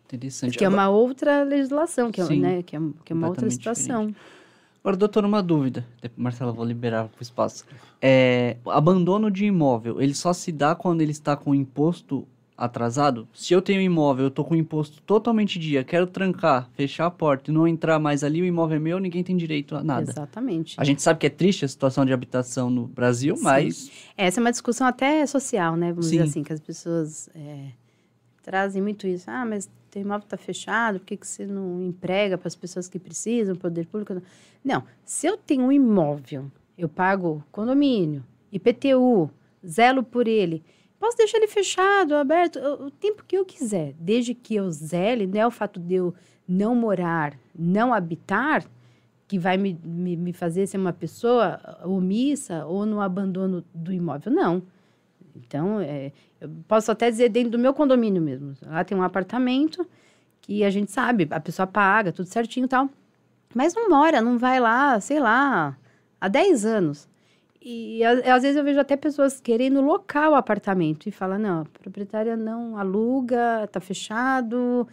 [0.05, 0.57] Interessante.
[0.57, 4.15] Que é uma outra legislação, que é, né, que é, que é uma outra situação.
[4.83, 5.87] Agora, doutor, uma dúvida.
[6.03, 7.65] Eu vou liberar o espaço.
[8.01, 12.27] É, abandono de imóvel, ele só se dá quando ele está com imposto
[12.57, 13.29] atrasado?
[13.33, 17.51] Se eu tenho imóvel, eu tô com imposto totalmente dia, quero trancar, fechar a porta
[17.51, 20.11] e não entrar mais ali, o imóvel é meu, ninguém tem direito a nada.
[20.11, 20.75] Exatamente.
[20.79, 23.43] A gente sabe que é triste a situação de habitação no Brasil, Sim.
[23.43, 25.91] mas Essa é uma discussão até social, né?
[25.91, 26.19] Vamos Sim.
[26.19, 27.69] dizer assim, que as pessoas é,
[28.43, 29.31] trazem muito isso.
[29.31, 32.89] Ah, mas teu imóvel está fechado, por que, que você não emprega para as pessoas
[32.89, 34.15] que precisam, poder público?
[34.15, 34.23] Não.
[34.65, 39.31] não, se eu tenho um imóvel, eu pago condomínio, IPTU,
[39.65, 40.65] zelo por ele,
[40.99, 45.41] posso deixar ele fechado, aberto, o, tempo que eu quiser, desde que eu zele, não
[45.41, 46.15] é o fato de eu
[46.49, 48.65] não morar, não habitar,
[49.29, 54.33] que vai me, me, me fazer ser uma pessoa omissa ou no abandono do imóvel.
[54.33, 54.63] Não.
[55.35, 58.55] Então, é, eu posso até dizer dentro do meu condomínio mesmo.
[58.63, 59.87] Lá tem um apartamento
[60.41, 62.89] que a gente sabe, a pessoa paga, tudo certinho e tal.
[63.55, 65.77] Mas não mora, não vai lá, sei lá,
[66.21, 67.09] há 10 anos.
[67.65, 71.65] E às vezes eu vejo até pessoas querendo locar o apartamento e fala não, a
[71.65, 74.89] proprietária não aluga, tá fechado.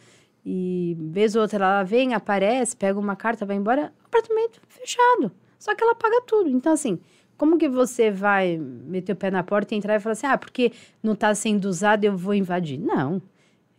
[0.46, 5.32] E vez ou outra ela vem, aparece, pega uma carta, vai embora, apartamento fechado.
[5.58, 6.50] Só que ela paga tudo.
[6.50, 7.00] Então, assim,
[7.40, 10.38] como que você vai meter o pé na porta e entrar e falar assim, ah,
[10.38, 12.78] porque não está sendo usado, eu vou invadir?
[12.78, 13.22] Não.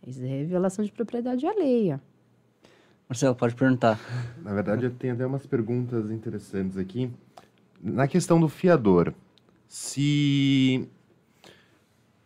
[0.05, 2.01] Isso é violação de propriedade alheia.
[3.07, 3.99] Marcelo, pode perguntar.
[4.41, 7.11] Na verdade, tem até umas perguntas interessantes aqui.
[7.79, 9.13] Na questão do fiador,
[9.67, 10.89] se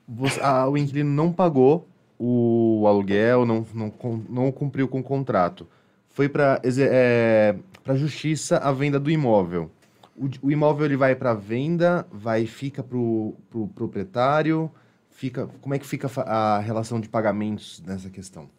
[0.08, 1.86] você- ah, o inquilino não pagou
[2.18, 3.92] o aluguel, não, não,
[4.30, 5.68] não cumpriu com o contrato,
[6.08, 9.70] foi para a justiça a venda do imóvel.
[10.16, 14.72] O, o imóvel ele vai para venda, vai fica para o pro proprietário,
[15.10, 18.50] fica como é que fica a relação de pagamentos nessa questão?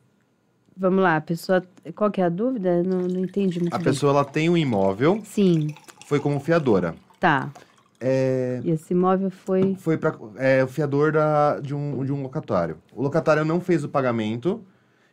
[0.77, 1.67] Vamos lá, a pessoa.
[1.95, 2.83] Qual que é a dúvida?
[2.83, 3.85] Não, não entendi muito A bem.
[3.85, 5.75] pessoa ela tem um imóvel, Sim,
[6.07, 6.95] foi como fiadora.
[7.19, 7.51] tá.
[7.99, 9.75] É, E esse imóvel foi.
[9.79, 12.77] foi para é, o fiador da, de, um, de um locatário.
[12.95, 14.63] O locatário não fez o pagamento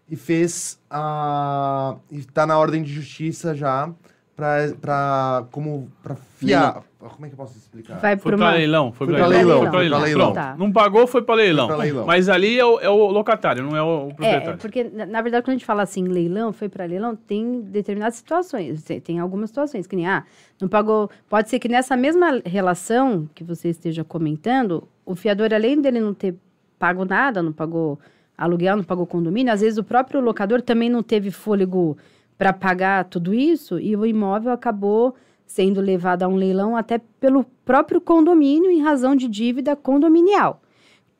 [0.09, 1.95] e fez a.
[2.11, 3.89] e tá na ordem de justiça já
[4.35, 6.83] para para como para fiar.
[6.99, 7.99] Como é que eu posso explicar?
[7.99, 9.45] Vai Foi para pra leilão, foi, Foi pra pra leilão.
[9.45, 10.01] leilão, Foi pra foi pra leilão.
[10.27, 10.33] leilão.
[10.33, 10.55] Tá.
[10.57, 11.67] Não pagou, foi pra leilão.
[11.67, 12.05] Foi pra leilão.
[12.05, 14.57] Mas ali é o, é o locatário, não é o É, proprietário.
[14.59, 18.15] porque, na na verdade, quando a gente fala assim, leilão, foi para leilão, tem determinadas
[18.15, 18.83] situações.
[18.83, 20.23] Tem, tem algumas situações, que nem, ah,
[20.61, 21.09] não pagou.
[21.29, 26.13] Pode ser que nessa mesma relação que você esteja comentando, o fiador, além dele não
[26.13, 26.35] ter
[26.79, 27.99] pago nada, não pagou
[28.37, 31.97] aluguel, não pagou condomínio, às vezes o próprio locador também não teve fôlego
[32.37, 35.15] para pagar tudo isso e o imóvel acabou
[35.45, 40.61] sendo levado a um leilão até pelo próprio condomínio em razão de dívida condominial.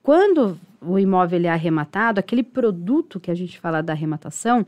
[0.02, 4.66] Quando o imóvel é arrematado, aquele produto que a gente fala da arrematação,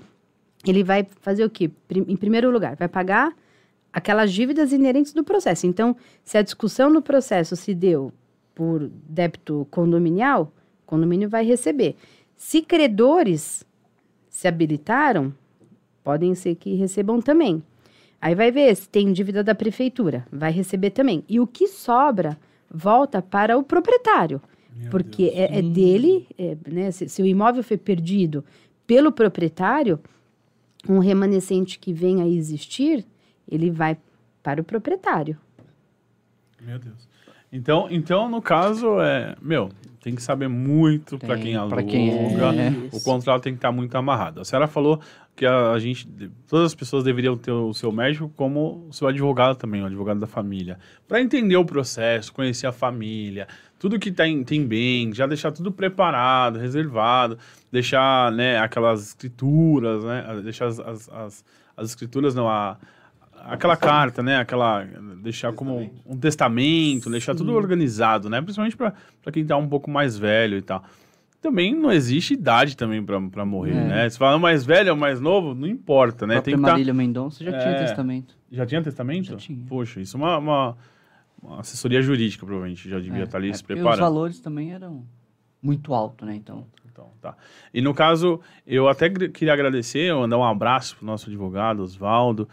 [0.66, 1.70] ele vai fazer o quê?
[1.90, 3.36] Em primeiro lugar, vai pagar
[3.92, 5.68] aquelas dívidas inerentes do processo.
[5.68, 8.12] Então, se a discussão no processo se deu
[8.54, 11.96] por débito condominial, o condomínio vai receber.
[12.36, 13.66] Se credores
[14.30, 15.34] se habilitaram,
[16.06, 17.64] podem ser que recebam também.
[18.22, 21.24] Aí vai ver se tem dívida da prefeitura, vai receber também.
[21.28, 22.38] E o que sobra
[22.70, 24.42] volta para o proprietário,
[24.92, 26.92] porque é, é dele, é, né?
[26.92, 28.46] Se, se o imóvel foi perdido
[28.86, 30.00] pelo proprietário,
[30.88, 33.04] um remanescente que venha a existir,
[33.50, 33.98] ele vai
[34.44, 35.38] para o proprietário.
[36.62, 37.10] Meu Deus.
[37.52, 39.36] Então, então, no caso, é.
[39.42, 39.70] Meu,
[40.06, 41.82] Tem que saber muito para quem aluga.
[41.82, 42.72] quem é.
[42.92, 44.40] O contrato tem que estar muito amarrado.
[44.40, 45.02] A senhora falou
[45.36, 46.08] que a, a gente,
[46.48, 50.20] todas as pessoas deveriam ter o seu médico como o seu advogado também, o advogado
[50.20, 50.78] da família,
[51.08, 53.48] para entender o processo, conhecer a família,
[53.80, 57.40] tudo que tem, tem bem, já deixar tudo preparado, reservado,
[57.72, 61.46] deixar né, aquelas escrituras, né, deixar as, as, as,
[61.76, 62.78] as escrituras, não, a,
[63.46, 64.84] aquela carta, né, aquela,
[65.22, 68.94] deixar como um testamento, deixar tudo organizado, né, principalmente para
[69.32, 70.84] quem está um pouco mais velho e tal
[71.46, 73.88] também não existe idade também para morrer, é.
[73.88, 74.10] né?
[74.10, 76.42] Se fala mais velho ou mais novo, não importa, né?
[76.42, 76.98] Tem que tá Marília tá...
[76.98, 77.60] Mendonça já é...
[77.60, 78.36] tinha testamento.
[78.52, 79.26] Já tinha testamento?
[79.28, 79.60] Já tinha.
[79.68, 80.78] Poxa, isso é uma, uma,
[81.44, 83.94] uma assessoria jurídica, provavelmente, já devia é, estar tá ali é se preparando.
[83.94, 85.06] os valores também eram
[85.62, 86.36] muito altos, né?
[86.36, 86.66] Então...
[86.92, 87.36] Então, tá.
[87.74, 92.48] E no caso, eu até queria agradecer, mandar um abraço pro nosso advogado, Oswaldo.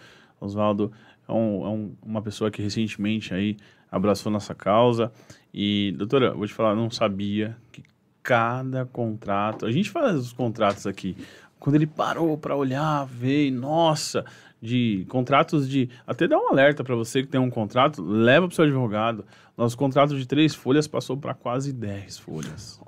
[0.44, 0.92] Oswaldo
[1.28, 3.56] é, um, é um, uma pessoa que recentemente aí
[3.90, 5.12] abraçou nossa causa.
[5.52, 7.82] E, doutora, vou te falar, não sabia que
[8.22, 9.66] cada contrato.
[9.66, 11.16] A gente faz os contratos aqui.
[11.58, 14.24] Quando ele parou para olhar, ver, nossa,
[14.60, 15.88] de contratos de.
[16.06, 19.24] Até dá um alerta para você que tem um contrato, leva para o seu advogado.
[19.56, 22.80] Nosso contrato de três folhas passou para quase dez folhas.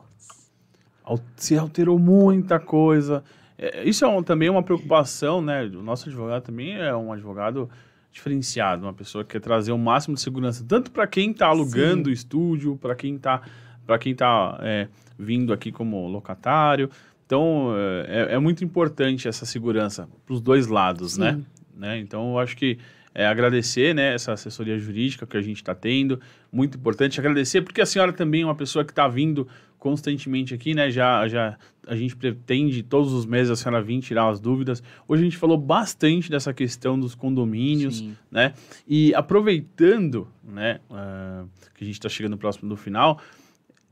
[1.37, 3.23] Se alterou muita coisa.
[3.59, 5.65] É, isso é um, também uma preocupação, né?
[5.65, 7.69] O nosso advogado também é um advogado
[8.11, 12.09] diferenciado, uma pessoa que quer trazer o máximo de segurança, tanto para quem está alugando
[12.09, 13.43] o estúdio, para quem está
[13.87, 14.89] para quem está é,
[15.19, 16.89] vindo aqui como locatário.
[17.27, 17.75] Então,
[18.07, 21.41] é, é muito importante essa segurança para os dois lados, né?
[21.77, 21.99] né?
[21.99, 22.79] Então, eu acho que
[23.15, 27.81] é, agradecer né, essa assessoria jurídica que a gente está tendo, muito importante agradecer, porque
[27.81, 29.47] a senhora também é uma pessoa que está vindo
[29.79, 30.91] constantemente aqui, né?
[30.91, 34.83] Já, já a gente pretende todos os meses a senhora vir tirar as dúvidas.
[35.07, 38.17] Hoje a gente falou bastante dessa questão dos condomínios, Sim.
[38.31, 38.55] né?
[38.89, 43.21] E aproveitando, né, uh, que a gente está chegando próximo do final,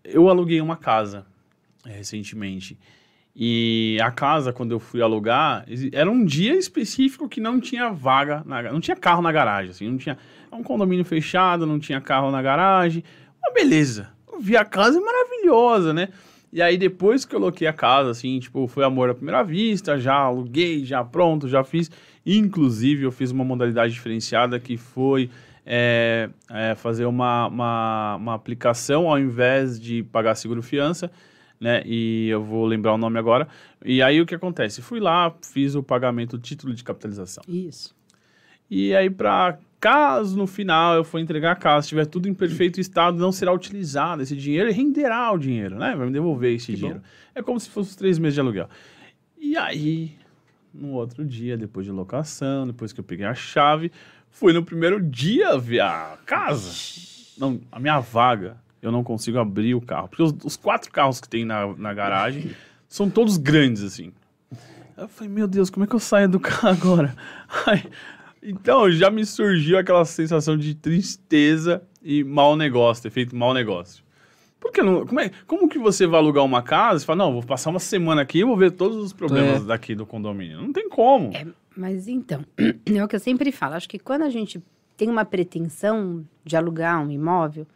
[0.03, 1.27] eu aluguei uma casa
[1.85, 2.79] é, recentemente.
[3.35, 8.43] E a casa, quando eu fui alugar, era um dia específico que não tinha vaga,
[8.45, 10.19] na, não tinha carro na garagem, assim, não tinha.
[10.51, 13.03] É um condomínio fechado, não tinha carro na garagem.
[13.43, 14.11] Uma beleza.
[14.31, 16.09] Eu vi a casa maravilhosa, né?
[16.53, 19.99] E aí, depois que eu coloquei a casa, assim, tipo, foi amor à primeira vista,
[19.99, 21.91] já aluguei, já pronto, já fiz.
[22.27, 25.31] Inclusive, eu fiz uma modalidade diferenciada que foi
[25.65, 31.11] é, é fazer uma, uma, uma, aplicação ao invés de pagar seguro fiança,
[31.63, 31.83] né?
[31.87, 33.47] E eu vou lembrar o nome agora.
[33.85, 34.83] E aí o que acontece?
[34.83, 37.43] Fui lá, fiz o pagamento do título de capitalização.
[37.47, 37.95] Isso.
[38.71, 42.81] E aí, para caso no final eu for entregar a casa, estiver tudo em perfeito
[42.81, 45.95] estado, não será utilizado esse dinheiro e renderá o dinheiro, né?
[45.97, 47.01] Vai me devolver esse que dinheiro.
[47.01, 47.05] Bom.
[47.35, 48.69] É como se fosse os três meses de aluguel.
[49.39, 50.17] E aí,
[50.73, 53.91] no outro dia, depois de locação, depois que eu peguei a chave,
[54.33, 56.73] Fui no primeiro dia ver a casa.
[57.39, 60.09] Não, a minha vaga, eu não consigo abrir o carro.
[60.09, 62.51] Porque os, os quatro carros que tem na, na garagem
[62.89, 64.13] são todos grandes, assim.
[64.97, 67.17] Eu falei, meu Deus, como é que eu saio do carro agora?
[67.67, 67.85] Ai,
[68.43, 74.03] então, já me surgiu aquela sensação de tristeza e mau negócio, ter feito mau negócio.
[74.61, 77.43] Porque não, como, é, como que você vai alugar uma casa e fala, não, vou
[77.43, 79.67] passar uma semana aqui e vou ver todos os problemas é.
[79.67, 80.61] daqui do condomínio?
[80.61, 81.35] Não tem como.
[81.35, 82.45] É, mas então,
[82.87, 83.75] é o que eu sempre falo.
[83.75, 84.63] Acho que quando a gente
[84.97, 87.67] tem uma pretensão de alugar um imóvel,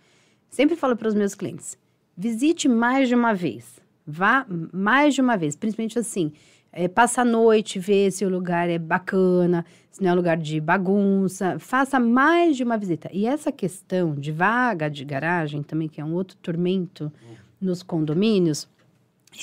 [0.51, 1.79] sempre falo para os meus clientes:
[2.17, 3.81] visite mais de uma vez.
[4.07, 5.57] Vá mais de uma vez.
[5.57, 6.33] Principalmente assim,
[6.73, 10.61] é, passa a noite, vê se o lugar é bacana, se não é lugar de
[10.61, 11.59] bagunça.
[11.59, 13.09] Faça mais de uma visita.
[13.13, 17.11] E essa questão de vaga de garagem também, que é um outro tormento
[17.61, 18.69] nos condomínios,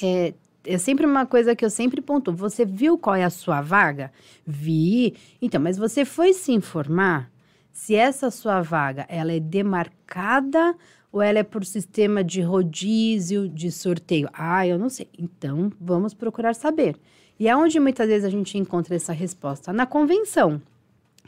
[0.01, 0.33] é,
[0.65, 2.31] é sempre uma coisa que eu sempre ponto.
[2.31, 4.11] Você viu qual é a sua vaga?
[4.45, 5.15] Vi.
[5.41, 7.32] Então, mas você foi se informar
[7.73, 10.75] se essa sua vaga ela é demarcada
[11.11, 14.29] ou ela é por sistema de rodízio, de sorteio?
[14.31, 15.09] Ah, eu não sei.
[15.17, 16.95] Então, vamos procurar saber.
[17.39, 19.73] E aonde muitas vezes a gente encontra essa resposta?
[19.73, 20.61] Na convenção.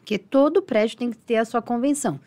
[0.05, 2.19] Que todo prédio tem que ter a sua convenção.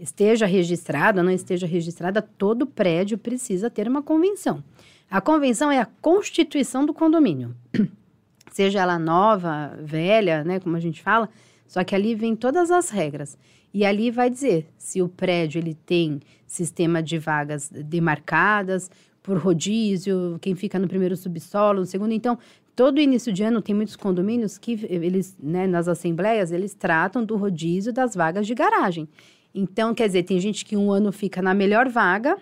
[0.00, 4.64] Esteja registrada, não esteja registrada, todo prédio precisa ter uma convenção.
[5.10, 7.54] A convenção é a constituição do condomínio.
[8.50, 11.28] Seja ela nova, velha, né, como a gente fala,
[11.66, 13.36] só que ali vem todas as regras.
[13.72, 18.90] E ali vai dizer se o prédio ele tem sistema de vagas demarcadas
[19.22, 22.12] por rodízio, quem fica no primeiro subsolo, no segundo.
[22.12, 22.38] Então,
[22.76, 27.36] todo início de ano tem muitos condomínios que eles, né, nas assembleias, eles tratam do
[27.36, 29.08] rodízio das vagas de garagem.
[29.54, 32.36] Então, quer dizer, tem gente que um ano fica na melhor vaga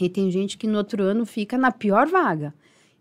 [0.00, 2.54] e tem gente que no outro ano fica na pior vaga.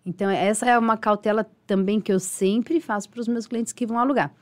[0.05, 3.85] Então, essa é uma cautela também que eu sempre faço para os meus clientes que
[3.85, 4.33] vão alugar.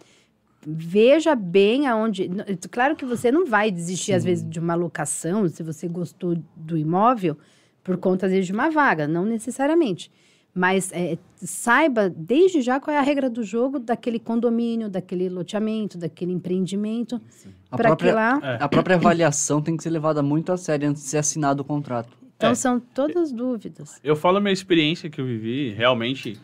[0.66, 2.30] Veja bem aonde.
[2.70, 4.14] Claro que você não vai desistir, Sim.
[4.14, 7.36] às vezes, de uma locação, se você gostou do imóvel,
[7.84, 10.12] por conta às vezes, de uma vaga, não necessariamente.
[10.53, 15.97] Mas é, saiba desde já qual é a regra do jogo daquele condomínio, daquele loteamento,
[15.97, 17.22] daquele empreendimento.
[17.72, 18.39] A Para que própria, lá.
[18.43, 18.57] É.
[18.64, 21.66] a própria avaliação tem que ser levada muito a sério antes de ser assinado o
[21.66, 22.09] contrato.
[22.36, 22.55] Então É.
[22.55, 23.97] são todas dúvidas.
[24.03, 26.38] Eu falo a minha experiência que eu vivi, realmente.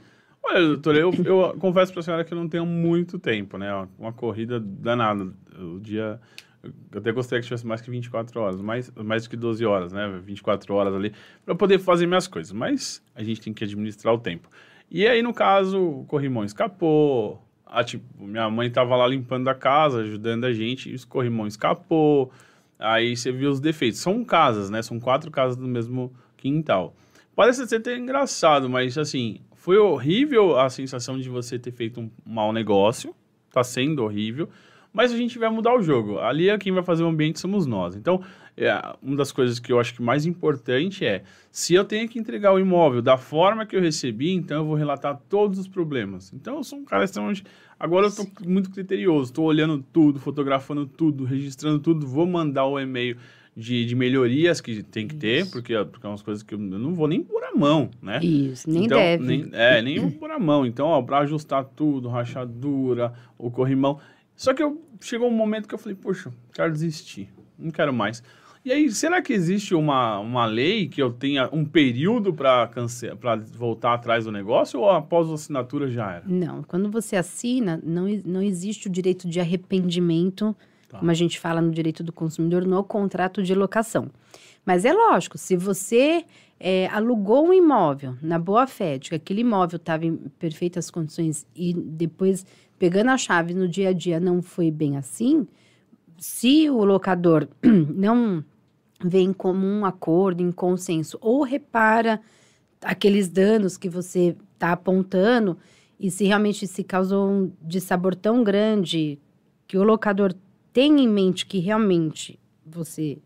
[0.50, 3.70] Olha, doutora, eu, eu confesso pra senhora que eu não tenho muito tempo, né?
[4.00, 5.28] Uma corrida danada.
[5.60, 6.22] O dia.
[6.64, 9.92] Eu até gostaria que tivesse mais que 24 horas, mais, mais do que 12 horas,
[9.92, 10.08] né?
[10.24, 11.14] 24 horas ali,
[11.46, 12.54] para poder fazer minhas coisas.
[12.54, 14.50] Mas a gente tem que administrar o tempo.
[14.90, 17.44] E aí, no caso, o corrimão escapou.
[17.66, 21.46] A, tipo, minha mãe tava lá limpando a casa, ajudando a gente, e o corrimão
[21.46, 22.32] escapou.
[22.80, 24.00] Aí você viu os defeitos.
[24.00, 24.82] São casas, né?
[24.82, 26.96] São quatro casas do mesmo quintal.
[27.36, 32.10] Parece ser até engraçado, mas assim, foi horrível a sensação de você ter feito um
[32.26, 33.14] mau negócio.
[33.52, 34.48] Tá sendo horrível.
[34.94, 36.20] Mas a gente vai mudar o jogo.
[36.20, 37.94] Ali é quem vai fazer o ambiente somos nós.
[37.94, 38.24] Então,
[38.56, 38.72] é,
[39.04, 42.54] uma das coisas que eu acho que mais importante é, se eu tenho que entregar
[42.54, 46.32] o imóvel da forma que eu recebi, então eu vou relatar todos os problemas.
[46.32, 47.44] Então, eu sou um cara extremamente...
[47.78, 52.80] Agora eu tô muito criterioso, tô olhando tudo, fotografando tudo, registrando tudo, vou mandar o
[52.80, 53.18] e-mail
[53.60, 56.94] de, de melhorias que tem que ter, porque, porque é umas coisas que eu não
[56.94, 58.20] vou nem pôr a mão, né?
[58.24, 59.24] Isso, nem Então, deve.
[59.26, 60.64] nem- é, nem vou pôr a mão.
[60.64, 64.00] Então, ó, pra ajustar tudo, rachadura, o corrimão.
[64.36, 68.22] Só que eu, chegou um momento que eu falei, poxa, quero desistir, não quero mais.
[68.64, 72.70] E aí, será que existe uma, uma lei que eu tenha um período para
[73.54, 76.24] voltar atrás do negócio ou após a assinatura já era?
[76.28, 80.56] Não, quando você assina, não, não existe o direito de arrependimento,
[80.88, 81.00] Tá.
[81.00, 84.10] como a gente fala no direito do consumidor, no contrato de locação.
[84.66, 86.26] Mas é lógico, se você
[86.60, 91.46] é, alugou um imóvel na boa fé, de que aquele imóvel estava em perfeitas condições
[91.56, 92.46] e depois,
[92.80, 95.48] pegando a chave no dia a dia, não foi bem assim,
[96.18, 98.44] se o locador não
[99.04, 102.20] vem como um acordo, em consenso, ou repara
[102.82, 105.58] aqueles danos que você está apontando,
[106.00, 109.20] e se realmente se causou um dissabor tão grande
[109.68, 110.34] que o locador
[110.78, 113.18] tem em mente que realmente você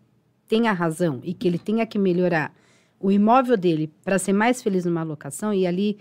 [0.48, 2.56] tem a razão e que ele tenha que melhorar
[2.98, 5.98] o imóvel dele para ser mais feliz numa locação e ali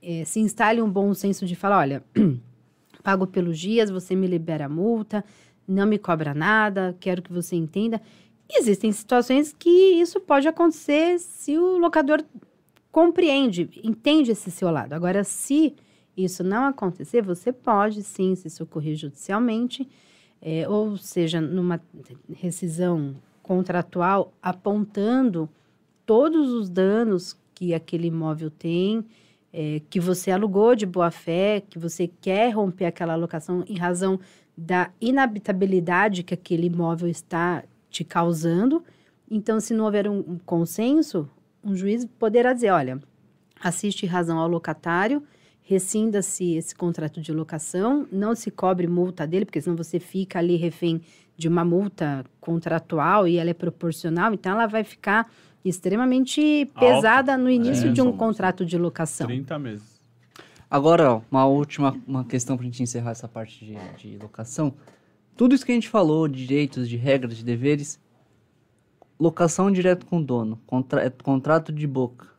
[0.00, 2.02] eh, se instale um bom senso de falar, olha,
[3.04, 5.22] pago pelos dias, você me libera a multa,
[5.68, 8.00] não me cobra nada, quero que você entenda.
[8.50, 9.68] Existem situações que
[10.00, 12.24] isso pode acontecer se o locador
[12.90, 14.94] compreende, entende esse seu lado.
[14.94, 15.74] Agora, se
[16.16, 19.86] isso não acontecer, você pode sim se socorrer judicialmente,
[20.48, 21.80] eh, ou seja, numa
[22.32, 25.48] rescisão contratual, apontando
[26.06, 29.04] todos os danos que aquele imóvel tem,
[29.52, 34.20] eh, que você alugou de boa fé, que você quer romper aquela locação em razão
[34.56, 38.84] da inabitabilidade que aquele imóvel está te causando.
[39.28, 41.28] Então, se não houver um, um consenso,
[41.62, 43.02] um juiz poderá dizer, olha,
[43.60, 45.24] assiste razão ao locatário,
[45.66, 50.54] rescinda-se esse contrato de locação, não se cobre multa dele, porque senão você fica ali
[50.54, 51.02] refém
[51.36, 55.28] de uma multa contratual e ela é proporcional, então ela vai ficar
[55.64, 56.78] extremamente Alta.
[56.78, 59.26] pesada no início É, de um contrato de locação.
[59.26, 60.00] 30 meses.
[60.70, 64.72] Agora, uma última uma questão pra gente encerrar essa parte de, de locação.
[65.36, 68.00] Tudo isso que a gente falou, de direitos, de regras, de deveres,
[69.18, 72.35] locação direto com o dono, contra, é contrato de boca.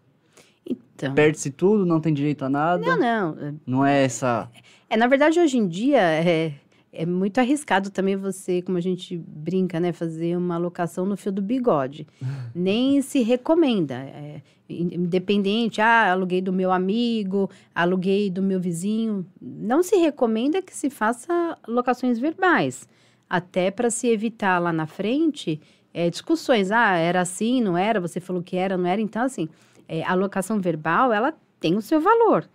[0.96, 2.96] Então, Perde-se tudo, não tem direito a nada.
[2.96, 3.60] não, não.
[3.66, 4.50] Não é essa.
[4.90, 6.54] É, na verdade, hoje em dia é,
[6.92, 11.32] é muito arriscado também você, como a gente brinca, né, fazer uma locação no fio
[11.32, 12.08] do bigode.
[12.56, 13.96] Nem se recomenda.
[13.96, 19.26] É, independente, ah, aluguei do meu amigo, aluguei do meu vizinho.
[19.42, 22.88] Não se recomenda que se faça locações verbais.
[23.30, 25.62] Até para se evitar lá na frente
[25.94, 26.72] é, discussões.
[26.72, 28.00] Ah, era assim, não era?
[28.00, 29.02] Você falou que era, não era?
[29.02, 29.50] Então, assim,
[29.88, 32.48] é, a locação verbal, ela tem o seu valor.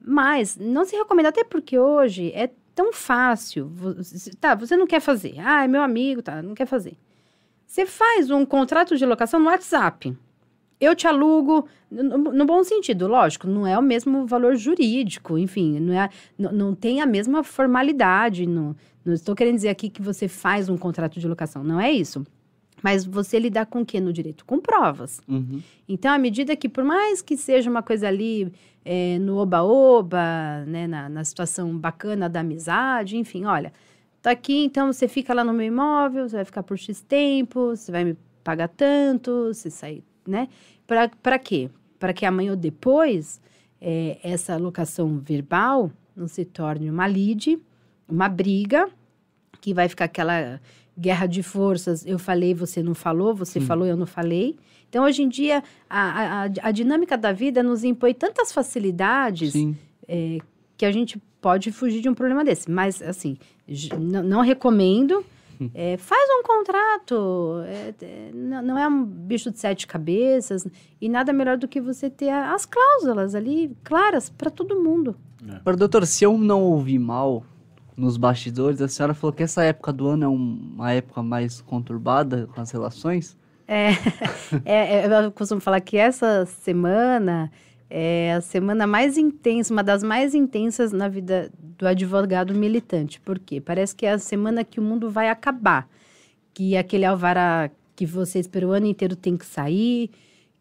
[0.00, 3.68] Mas não se recomenda, até porque hoje é tão fácil.
[3.68, 5.34] Você, tá, você não quer fazer.
[5.38, 6.96] Ah, é meu amigo, tá, não quer fazer.
[7.66, 10.16] Você faz um contrato de locação no WhatsApp.
[10.80, 15.80] Eu te alugo, no, no bom sentido, lógico, não é o mesmo valor jurídico, enfim,
[15.80, 16.08] não, é,
[16.38, 18.46] não, não tem a mesma formalidade.
[18.46, 21.90] Não, não estou querendo dizer aqui que você faz um contrato de locação, não é
[21.90, 22.24] isso.
[22.82, 24.44] Mas você lidar com o que no direito?
[24.44, 25.20] Com provas.
[25.28, 25.60] Uhum.
[25.88, 28.52] Então, à medida que, por mais que seja uma coisa ali
[28.84, 33.72] é, no oba-oba, né, na, na situação bacana da amizade, enfim, olha,
[34.22, 37.76] tá aqui, então você fica lá no meu imóvel, você vai ficar por X tempo,
[37.76, 40.48] você vai me pagar tanto, você sai, né?
[40.86, 41.68] Para quê?
[41.98, 43.40] Para que amanhã ou depois
[43.80, 47.58] é, essa locação verbal não se torne uma lide,
[48.08, 48.88] uma briga,
[49.60, 50.60] que vai ficar aquela
[50.98, 54.56] guerra de forças, eu falei, você não falou, você falou, eu não falei.
[54.88, 59.54] Então, hoje em dia, a, a, a dinâmica da vida nos impõe tantas facilidades
[60.08, 60.38] é,
[60.76, 62.70] que a gente pode fugir de um problema desse.
[62.70, 63.36] Mas, assim,
[63.98, 65.24] não recomendo.
[65.74, 70.64] É, faz um contrato, é, é, não é um bicho de sete cabeças,
[71.00, 75.16] e nada melhor do que você ter as cláusulas ali claras para todo mundo.
[75.48, 75.58] É.
[75.58, 77.44] Para doutor, se eu não ouvi mal
[77.98, 82.48] nos bastidores, a senhora falou que essa época do ano é uma época mais conturbada
[82.54, 83.36] com as relações?
[83.66, 83.90] É,
[84.64, 87.50] é, é, eu costumo falar que essa semana
[87.90, 93.20] é a semana mais intensa, uma das mais intensas na vida do advogado militante.
[93.20, 93.60] Por quê?
[93.60, 95.88] Parece que é a semana que o mundo vai acabar.
[96.54, 100.10] Que aquele alvará que você esperou o ano inteiro tem que sair,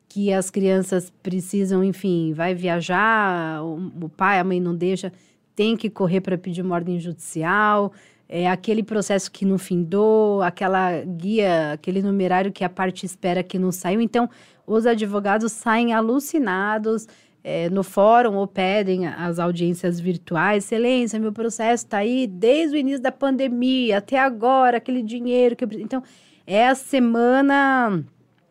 [0.09, 5.13] que as crianças precisam, enfim, vai viajar, o, o pai, a mãe não deixa,
[5.57, 7.91] tem que correr para pedir uma ordem judicial.
[8.29, 13.57] É aquele processo que não findou, aquela guia, aquele numerário que a parte espera que
[13.57, 13.99] não saiu.
[13.99, 14.29] Então,
[14.67, 17.07] os advogados saem alucinados
[17.43, 20.65] é, no fórum ou pedem as audiências virtuais.
[20.65, 25.63] Excelência, meu processo está aí desde o início da pandemia até agora, aquele dinheiro que
[25.63, 25.69] eu...
[25.73, 26.03] Então,
[26.45, 28.03] é a semana...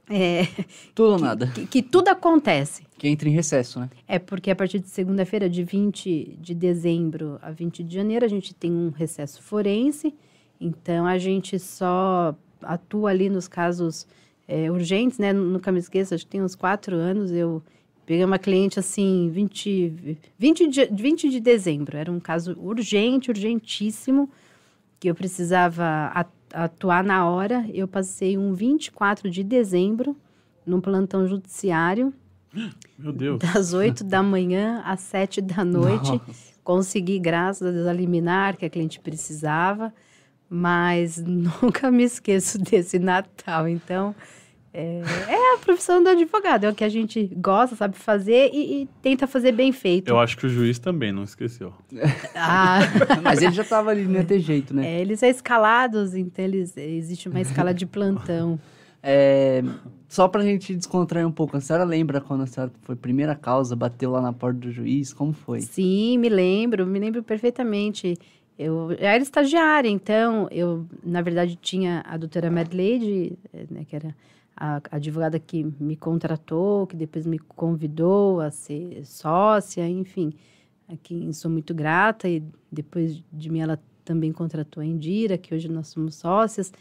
[0.08, 0.46] É,
[0.94, 1.48] tudo ou nada.
[1.48, 2.84] Que, que, tudo acontece.
[2.96, 3.90] Que entra em recesso, né?
[4.06, 8.28] É, porque a partir de segunda-feira, de 20 de dezembro a 20 de janeiro, a
[8.28, 10.14] gente tem um recesso forense.
[10.60, 14.06] Então, a gente só atua ali nos casos
[14.46, 15.32] é, urgentes, né?
[15.32, 17.62] Nunca me esqueço, acho que tem uns quatro anos, eu
[18.06, 21.96] peguei uma cliente assim, 20, 20, de, 20 de dezembro.
[21.96, 24.30] Era um caso urgente, urgentíssimo,
[25.00, 25.84] que eu precisava
[26.52, 27.66] atuar na hora.
[27.72, 30.16] Eu passei um 24 de dezembro
[30.66, 32.12] num plantão judiciário.
[32.98, 33.38] Meu Deus.
[33.38, 36.12] Das 8 da manhã às 7 da noite.
[36.12, 36.56] Nossa.
[36.64, 39.92] Consegui, graças a Deus, a liminar que a cliente precisava.
[40.48, 43.68] Mas nunca me esqueço desse Natal.
[43.68, 44.14] Então,
[44.78, 48.82] é, é, a profissão do advogado, é o que a gente gosta, sabe fazer e,
[48.82, 50.08] e, tenta fazer bem feito.
[50.08, 51.72] Eu acho que o juiz também não esqueceu.
[52.34, 52.80] Ah.
[53.24, 54.86] Mas ele já estava ali, não ia ter jeito, né?
[54.86, 58.60] É, eles são escalados, então eles, existe uma escala de plantão.
[59.08, 59.62] É,
[60.08, 63.76] só pra gente descontrair um pouco, a senhora lembra quando a senhora foi primeira causa,
[63.76, 65.12] bateu lá na porta do juiz?
[65.12, 65.60] Como foi?
[65.60, 68.18] Sim, me lembro, me lembro perfeitamente.
[68.58, 73.38] Eu, eu era estagiária, então eu, na verdade, tinha a doutora Madeleine,
[73.70, 74.12] né, que era
[74.56, 80.32] a, a advogada que me contratou, que depois me convidou a ser sócia, enfim,
[80.88, 82.28] a quem sou muito grata.
[82.28, 82.42] E
[82.72, 86.72] depois de mim, ela também contratou a Indira, que hoje nós somos sócias.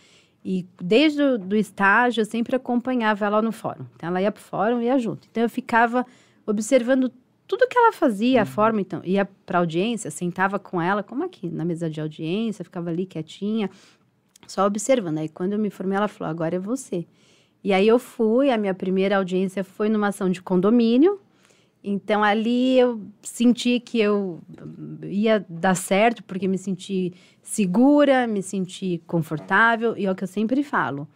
[0.43, 3.85] E desde o do estágio, eu sempre acompanhava ela no fórum.
[3.95, 5.27] Então, ela ia para o fórum e ia junto.
[5.29, 6.05] Então, eu ficava
[6.45, 7.11] observando
[7.47, 8.49] tudo que ela fazia, a uhum.
[8.49, 12.89] forma, então, ia para audiência, sentava com ela, como aqui, na mesa de audiência, ficava
[12.89, 13.69] ali quietinha,
[14.47, 15.17] só observando.
[15.17, 17.07] Aí, quando eu me formei, ela falou: agora é você.
[17.65, 21.19] E aí eu fui, a minha primeira audiência foi numa ação de condomínio.
[21.83, 24.39] Então ali eu senti que eu
[25.01, 27.11] ia dar certo, porque me senti
[27.41, 31.07] segura, me senti confortável, e é o que eu sempre falo.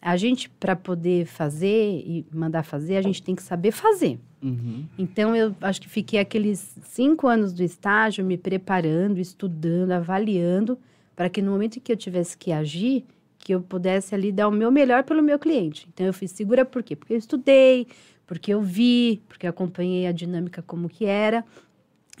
[0.00, 4.18] A gente, para poder fazer e mandar fazer, a gente tem que saber fazer.
[4.42, 4.86] Uhum.
[4.96, 10.78] Então, eu acho que fiquei aqueles cinco anos do estágio me preparando, estudando, avaliando,
[11.14, 13.04] para que no momento em que eu tivesse que agir,
[13.40, 15.88] que eu pudesse ali dar o meu melhor pelo meu cliente.
[15.92, 16.94] Então eu fiz segura por quê?
[16.94, 17.86] Porque eu estudei,
[18.26, 21.44] porque eu vi, porque eu acompanhei a dinâmica como que era.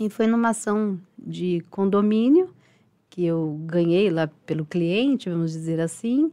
[0.00, 2.50] E foi numa ação de condomínio
[3.10, 6.32] que eu ganhei lá pelo cliente, vamos dizer assim.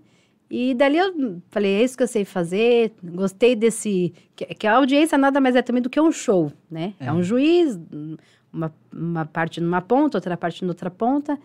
[0.50, 4.14] E dali eu falei, é isso que eu sei fazer, gostei desse...
[4.36, 6.94] Que, que a audiência nada mais é também do que um show, né?
[7.00, 7.78] É, é um juiz,
[8.54, 11.38] uma, uma parte numa ponta, outra parte noutra ponta.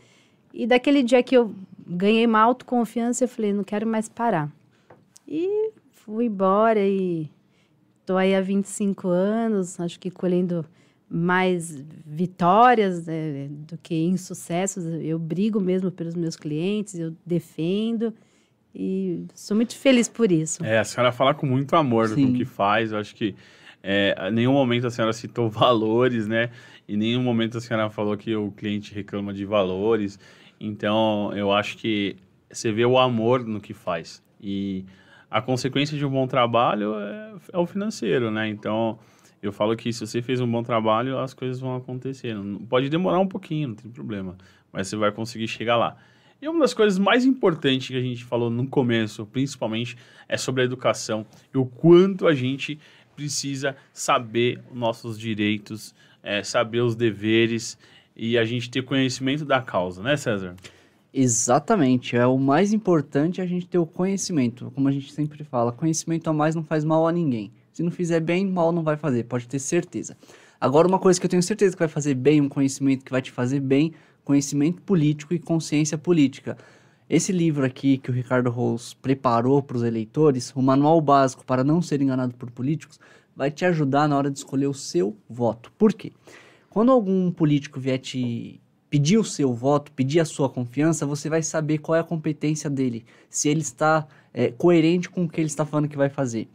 [0.52, 1.54] E daquele dia que eu
[1.86, 4.50] ganhei uma autoconfiança, eu falei, não quero mais parar.
[5.26, 7.30] E fui embora e
[8.00, 10.64] estou aí há 25 anos, acho que colhendo
[11.08, 14.84] mais vitórias né, do que insucessos.
[15.00, 18.12] Eu brigo mesmo pelos meus clientes, eu defendo
[18.74, 20.64] e sou muito feliz por isso.
[20.64, 22.32] É, a senhora fala com muito amor Sim.
[22.32, 23.34] do que faz, eu acho que
[23.82, 26.50] é, em nenhum momento a senhora citou valores, né?
[26.88, 30.18] Em nenhum momento a senhora falou que o cliente reclama de valores.
[30.64, 32.14] Então, eu acho que
[32.48, 34.22] você vê o amor no que faz.
[34.40, 34.84] E
[35.28, 38.48] a consequência de um bom trabalho é, é, o financeiro, né?
[38.48, 38.96] Então,
[39.42, 42.36] eu falo que se você fez um bom trabalho, as coisas vão acontecer.
[42.68, 44.36] Pode demorar um pouquinho, não tem problema,
[44.72, 45.96] mas você vai conseguir chegar lá.
[46.40, 49.96] E uma das coisas mais importantes que a gente falou no começo, principalmente,
[50.28, 52.78] é sobre a educação e o quanto a gente
[53.16, 55.92] precisa saber os nossos direitos,
[56.22, 57.76] é, saber os deveres
[58.16, 60.54] e a gente ter conhecimento da causa, né, César?
[61.12, 62.16] Exatamente.
[62.16, 64.70] É o mais importante é a gente ter o conhecimento.
[64.74, 67.52] Como a gente sempre fala, conhecimento a mais não faz mal a ninguém.
[67.72, 70.16] Se não fizer bem, mal não vai fazer, pode ter certeza.
[70.60, 73.20] Agora, uma coisa que eu tenho certeza que vai fazer bem, um conhecimento que vai
[73.20, 73.92] te fazer bem,
[74.24, 76.56] conhecimento político e consciência política.
[77.08, 81.64] Esse livro aqui que o Ricardo Rose preparou para os eleitores, o Manual Básico para
[81.64, 83.00] não ser enganado por políticos,
[83.34, 85.72] vai te ajudar na hora de escolher o seu voto.
[85.76, 86.12] Por quê?
[86.72, 88.58] Quando algum político vier te
[88.88, 92.70] pedir o seu voto, pedir a sua confiança, você vai saber qual é a competência
[92.70, 96.48] dele, se ele está é, coerente com o que ele está falando que vai fazer.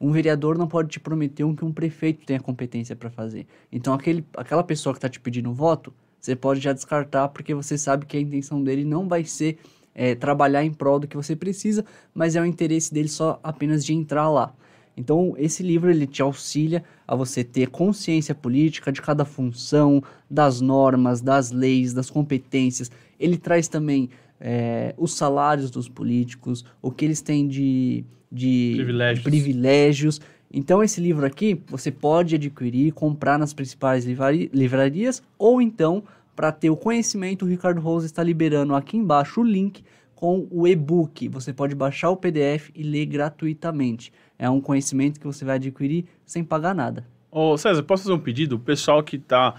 [0.00, 3.48] Um vereador não pode te prometer um que um prefeito tenha competência para fazer.
[3.72, 7.76] Então, aquele, aquela pessoa que está te pedindo voto, você pode já descartar, porque você
[7.76, 9.58] sabe que a intenção dele não vai ser
[9.92, 13.84] é, trabalhar em prol do que você precisa, mas é o interesse dele só apenas
[13.84, 14.54] de entrar lá.
[14.96, 20.60] Então, esse livro ele te auxilia a você ter consciência política de cada função, das
[20.60, 22.90] normas, das leis, das competências.
[23.18, 24.08] Ele traz também
[24.40, 29.24] é, os salários dos políticos, o que eles têm de, de Privilégios.
[29.24, 30.20] privilégios.
[30.52, 36.04] Então, esse livro aqui você pode adquirir, comprar nas principais livraria- livrarias, ou então,
[36.36, 39.82] para ter o conhecimento, o Ricardo Rose está liberando aqui embaixo o link
[40.14, 41.28] com o e-book.
[41.28, 44.12] Você pode baixar o PDF e ler gratuitamente.
[44.38, 47.06] É um conhecimento que você vai adquirir sem pagar nada.
[47.30, 48.56] Ô, César, posso fazer um pedido?
[48.56, 49.54] O pessoal que está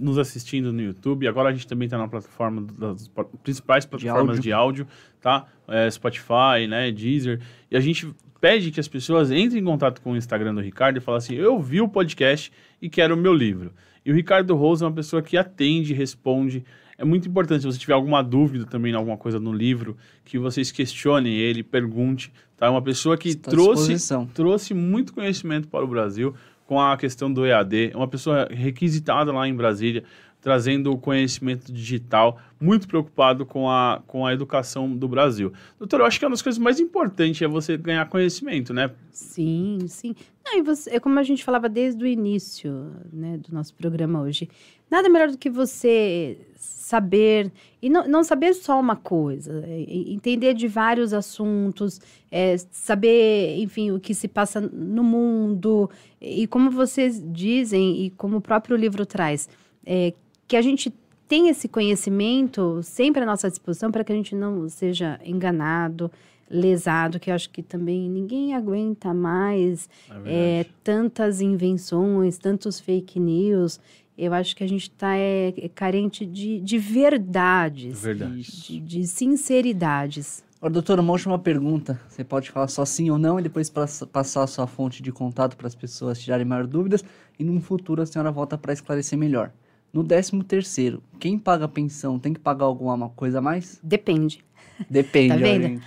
[0.00, 4.36] nos assistindo no YouTube, agora a gente também está na plataforma das pa- principais plataformas
[4.36, 4.42] áudio.
[4.42, 4.86] de áudio,
[5.20, 5.46] tá?
[5.66, 7.40] É, Spotify, né, Deezer.
[7.70, 10.98] E a gente pede que as pessoas entrem em contato com o Instagram do Ricardo
[10.98, 13.72] e falem assim, eu vi o podcast e quero o meu livro.
[14.04, 16.64] E o Ricardo Rose é uma pessoa que atende, responde.
[16.96, 20.38] É muito importante, se você tiver alguma dúvida também em alguma coisa no livro, que
[20.38, 22.32] vocês questionem ele, pergunte.
[22.56, 22.66] Tá?
[22.66, 23.96] É uma pessoa que trouxe
[24.32, 26.34] trouxe muito conhecimento para o Brasil
[26.66, 27.90] com a questão do EAD.
[27.92, 30.04] É uma pessoa requisitada lá em Brasília,
[30.40, 35.52] trazendo o conhecimento digital, muito preocupado com a, com a educação do Brasil.
[35.78, 38.90] Doutor, eu acho que uma das coisas mais importantes é você ganhar conhecimento, né?
[39.10, 40.14] Sim, sim.
[40.44, 44.20] Não, e você, é como a gente falava desde o início né, do nosso programa
[44.20, 44.50] hoje.
[44.90, 47.50] Nada melhor do que você saber,
[47.80, 52.00] e não, não saber só uma coisa, entender de vários assuntos,
[52.30, 55.90] é, saber, enfim, o que se passa no mundo,
[56.20, 59.48] e como vocês dizem, e como o próprio livro traz,
[59.84, 60.12] é,
[60.46, 60.92] que a gente
[61.26, 66.10] tem esse conhecimento sempre à nossa disposição para que a gente não seja enganado,
[66.50, 69.88] lesado, que eu acho que também ninguém aguenta mais
[70.26, 73.80] É é, tantas invenções, tantos fake news.
[74.16, 78.42] Eu acho que a gente está é, é carente de, de verdades, Verdade.
[78.42, 80.44] de, de sinceridades.
[80.58, 82.00] Agora, doutora, uma última pergunta.
[82.08, 85.12] Você pode falar só sim ou não e depois passa- passar a sua fonte de
[85.12, 87.04] contato para as pessoas tirarem maior dúvidas
[87.38, 89.52] e num futuro a senhora volta para esclarecer melhor.
[89.92, 93.78] No 13 terceiro, quem paga a pensão tem que pagar alguma coisa a mais?
[93.82, 94.44] Depende.
[94.88, 95.82] Depende, Tá vendo?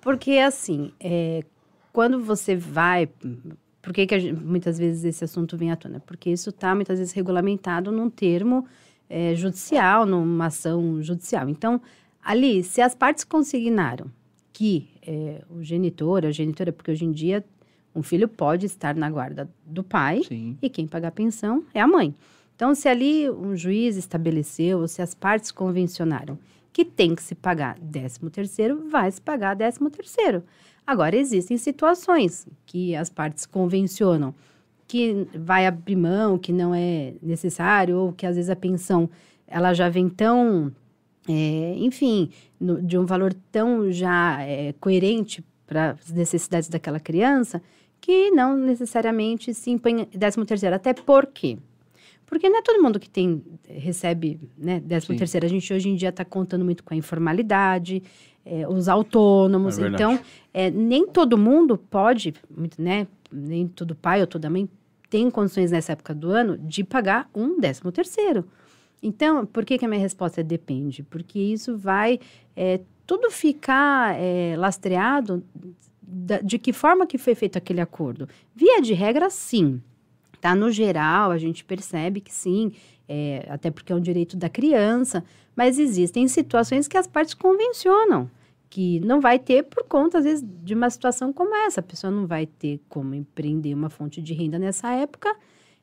[0.00, 1.44] Porque, assim, é,
[1.92, 3.08] quando você vai.
[3.82, 6.00] Por que, que gente- muitas vezes esse assunto vem à tona?
[6.00, 8.66] Porque isso está muitas vezes regulamentado num termo
[9.08, 11.48] é, judicial, numa ação judicial.
[11.48, 11.80] Então,
[12.22, 14.06] ali, se as partes consignaram
[14.52, 17.44] que é, o genitor, a genitora, porque hoje em dia
[17.94, 20.56] um filho pode estar na guarda do pai, Sim.
[20.62, 22.14] e quem paga a pensão é a mãe.
[22.54, 26.38] Então, se ali um juiz estabeleceu, ou se as partes convencionaram
[26.72, 30.44] que tem que se pagar 13 terceiro, vai se pagar 13 terceiro.
[30.90, 34.34] Agora, existem situações que as partes convencionam
[34.88, 39.08] que vai abrir mão, que não é necessário, ou que às vezes a pensão
[39.46, 40.72] ela já vem tão,
[41.28, 47.62] é, enfim, no- de um valor tão já é, coerente para as necessidades daquela criança,
[48.00, 50.74] que não necessariamente se impõe 13 terceiro.
[50.74, 51.56] Até por quê?
[52.30, 55.16] Porque não é todo mundo que tem, recebe né, 13 Sim.
[55.16, 55.44] terceiro.
[55.46, 58.00] A gente hoje em dia está contando muito com a informalidade,
[58.46, 59.80] é, os autônomos.
[59.80, 60.18] É então,
[60.54, 62.32] é, nem todo mundo pode,
[62.78, 63.08] né?
[63.32, 64.68] Nem todo pai ou toda mãe
[65.10, 68.44] tem condições nessa época do ano de pagar um 13 terceiro.
[69.02, 71.02] Então, por que, que a minha resposta é depende?
[71.02, 72.20] Porque isso vai
[73.06, 74.14] tudo ficar
[74.56, 75.42] lastreado
[76.00, 78.28] da- de que forma que foi feito aquele acordo.
[78.54, 79.80] Via de regra, sim.
[80.40, 80.54] Tá?
[80.54, 82.72] No geral, a gente percebe que sim,
[83.08, 85.22] é, até porque é um direito da criança,
[85.54, 88.30] mas existem situações que as partes convencionam,
[88.70, 91.80] que não vai ter por conta, às vezes, de uma situação como essa.
[91.80, 95.34] A pessoa não vai ter como empreender uma fonte de renda nessa época,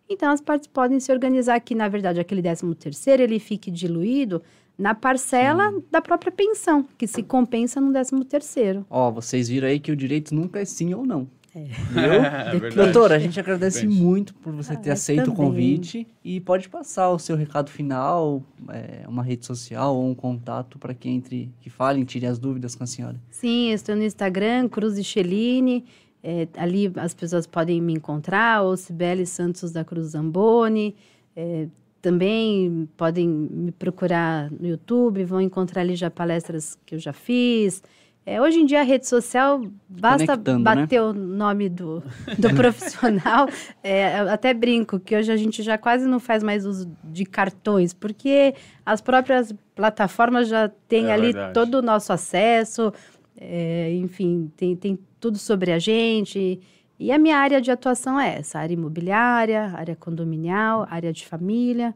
[0.09, 4.41] então as partes podem se organizar que, na verdade, aquele 13 terceiro ele fique diluído
[4.77, 8.85] na parcela da própria pensão, que se compensa no 13 terceiro.
[8.89, 11.27] Ó, vocês viram aí que o direito nunca é sim ou não.
[11.95, 12.75] É verdade.
[12.75, 14.01] Doutora, a gente agradece Depende.
[14.01, 15.37] muito por você Ah, ter aceito o também.
[15.37, 20.77] convite e pode passar o seu recado final, é, uma rede social ou um contato
[20.77, 23.19] para que entre, que falem, tire as dúvidas com a senhora.
[23.29, 25.85] Sim, estou no Instagram, Cruz e Cheline.
[26.23, 30.95] É, ali as pessoas podem me encontrar, ou Cibele Santos da Cruz Zamboni.
[31.35, 31.67] É,
[32.01, 37.81] também podem me procurar no YouTube, vão encontrar ali já palestras que eu já fiz.
[38.29, 40.75] É, hoje em dia a rede social, basta Conectando, né?
[40.75, 42.03] bater o nome do,
[42.37, 43.47] do profissional.
[43.81, 47.93] É, até brinco que hoje a gente já quase não faz mais uso de cartões,
[47.93, 48.53] porque
[48.85, 51.53] as próprias plataformas já têm É ali verdade.
[51.53, 52.91] todo o nosso acesso,
[53.39, 56.59] é, enfim, tem, tem tudo sobre a gente.
[56.99, 61.95] E a minha área de atuação é essa: área imobiliária, área condominial, área de família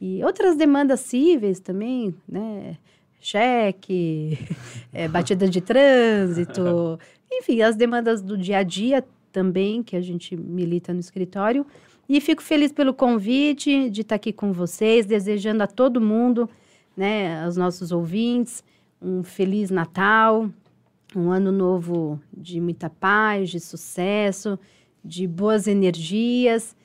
[0.00, 2.76] e outras demandas cíveis também, né?
[3.24, 4.38] Cheque,
[4.92, 6.98] é, batida de trânsito,
[7.32, 9.02] enfim, as demandas do dia a dia
[9.32, 11.66] também, que a gente milita no escritório.
[12.06, 16.50] E fico feliz pelo convite de estar aqui com vocês, desejando a todo mundo,
[16.94, 18.62] né, aos nossos ouvintes,
[19.00, 20.50] um feliz Natal,
[21.16, 24.58] um ano novo de muita paz, de sucesso,
[25.02, 26.76] de boas energias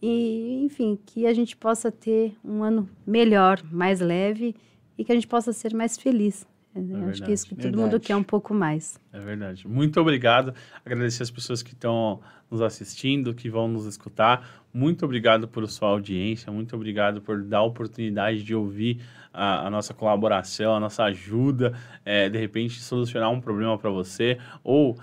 [0.00, 4.54] e, enfim, que a gente possa ter um ano melhor, mais leve
[5.00, 6.46] e que a gente possa ser mais feliz.
[6.74, 7.82] Eu Acho que é isso que todo verdade.
[7.82, 9.00] mundo quer um pouco mais.
[9.12, 9.66] É verdade.
[9.66, 10.54] Muito obrigado.
[10.86, 14.62] Agradecer as pessoas que estão nos assistindo, que vão nos escutar.
[14.72, 16.52] Muito obrigado por sua audiência.
[16.52, 19.00] Muito obrigado por dar a oportunidade de ouvir
[19.34, 21.72] a, a nossa colaboração, a nossa ajuda,
[22.04, 24.96] é, de repente solucionar um problema para você ou,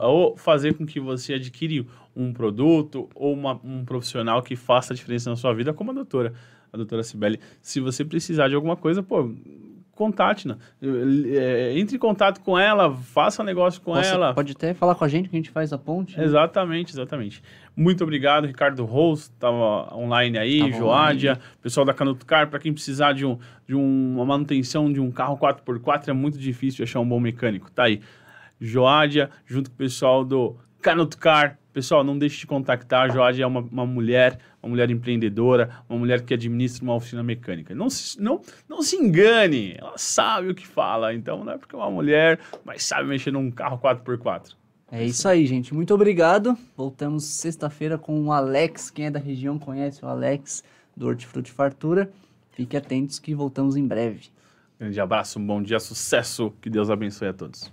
[0.00, 4.96] ou fazer com que você adquire um produto ou uma- um profissional que faça a
[4.96, 6.34] diferença na sua vida, como a doutora,
[6.72, 7.40] a doutora Cibele.
[7.60, 9.30] Se você precisar de alguma coisa, pô,
[9.92, 10.58] contate-na.
[10.82, 14.34] É, entre em contato com ela, faça negócio com ela.
[14.34, 16.16] Pode até falar com a gente que a gente faz a ponte.
[16.18, 16.24] né?
[16.24, 17.42] Exatamente, exatamente.
[17.74, 22.72] Muito obrigado, Ricardo Rose, estava online aí, Tava Joádia, pessoal da Canuto Car, para quem
[22.72, 27.00] precisar de, um, de um- uma manutenção de um carro 4x4, é muito difícil achar
[27.00, 27.70] um bom mecânico.
[27.70, 28.00] Tá aí.
[28.60, 30.56] Joádia, junto com o pessoal do
[30.86, 31.58] Canuto Car.
[31.72, 33.06] Pessoal, não deixe de contactar.
[33.06, 37.24] A Joádia é uma, uma mulher, uma mulher empreendedora, uma mulher que administra uma oficina
[37.24, 37.74] mecânica.
[37.74, 41.12] Não se, não, não se engane, ela sabe o que fala.
[41.12, 44.54] Então, não é porque é uma mulher, mas sabe mexer num carro 4x4.
[44.92, 45.74] É isso aí, gente.
[45.74, 46.56] Muito obrigado.
[46.76, 48.88] Voltamos sexta-feira com o Alex.
[48.88, 50.62] Quem é da região conhece o Alex
[50.96, 52.12] do Hortifruti Fartura.
[52.52, 54.28] Fique atentos que voltamos em breve.
[54.78, 57.72] Grande abraço, um bom dia, sucesso, que Deus abençoe a todos.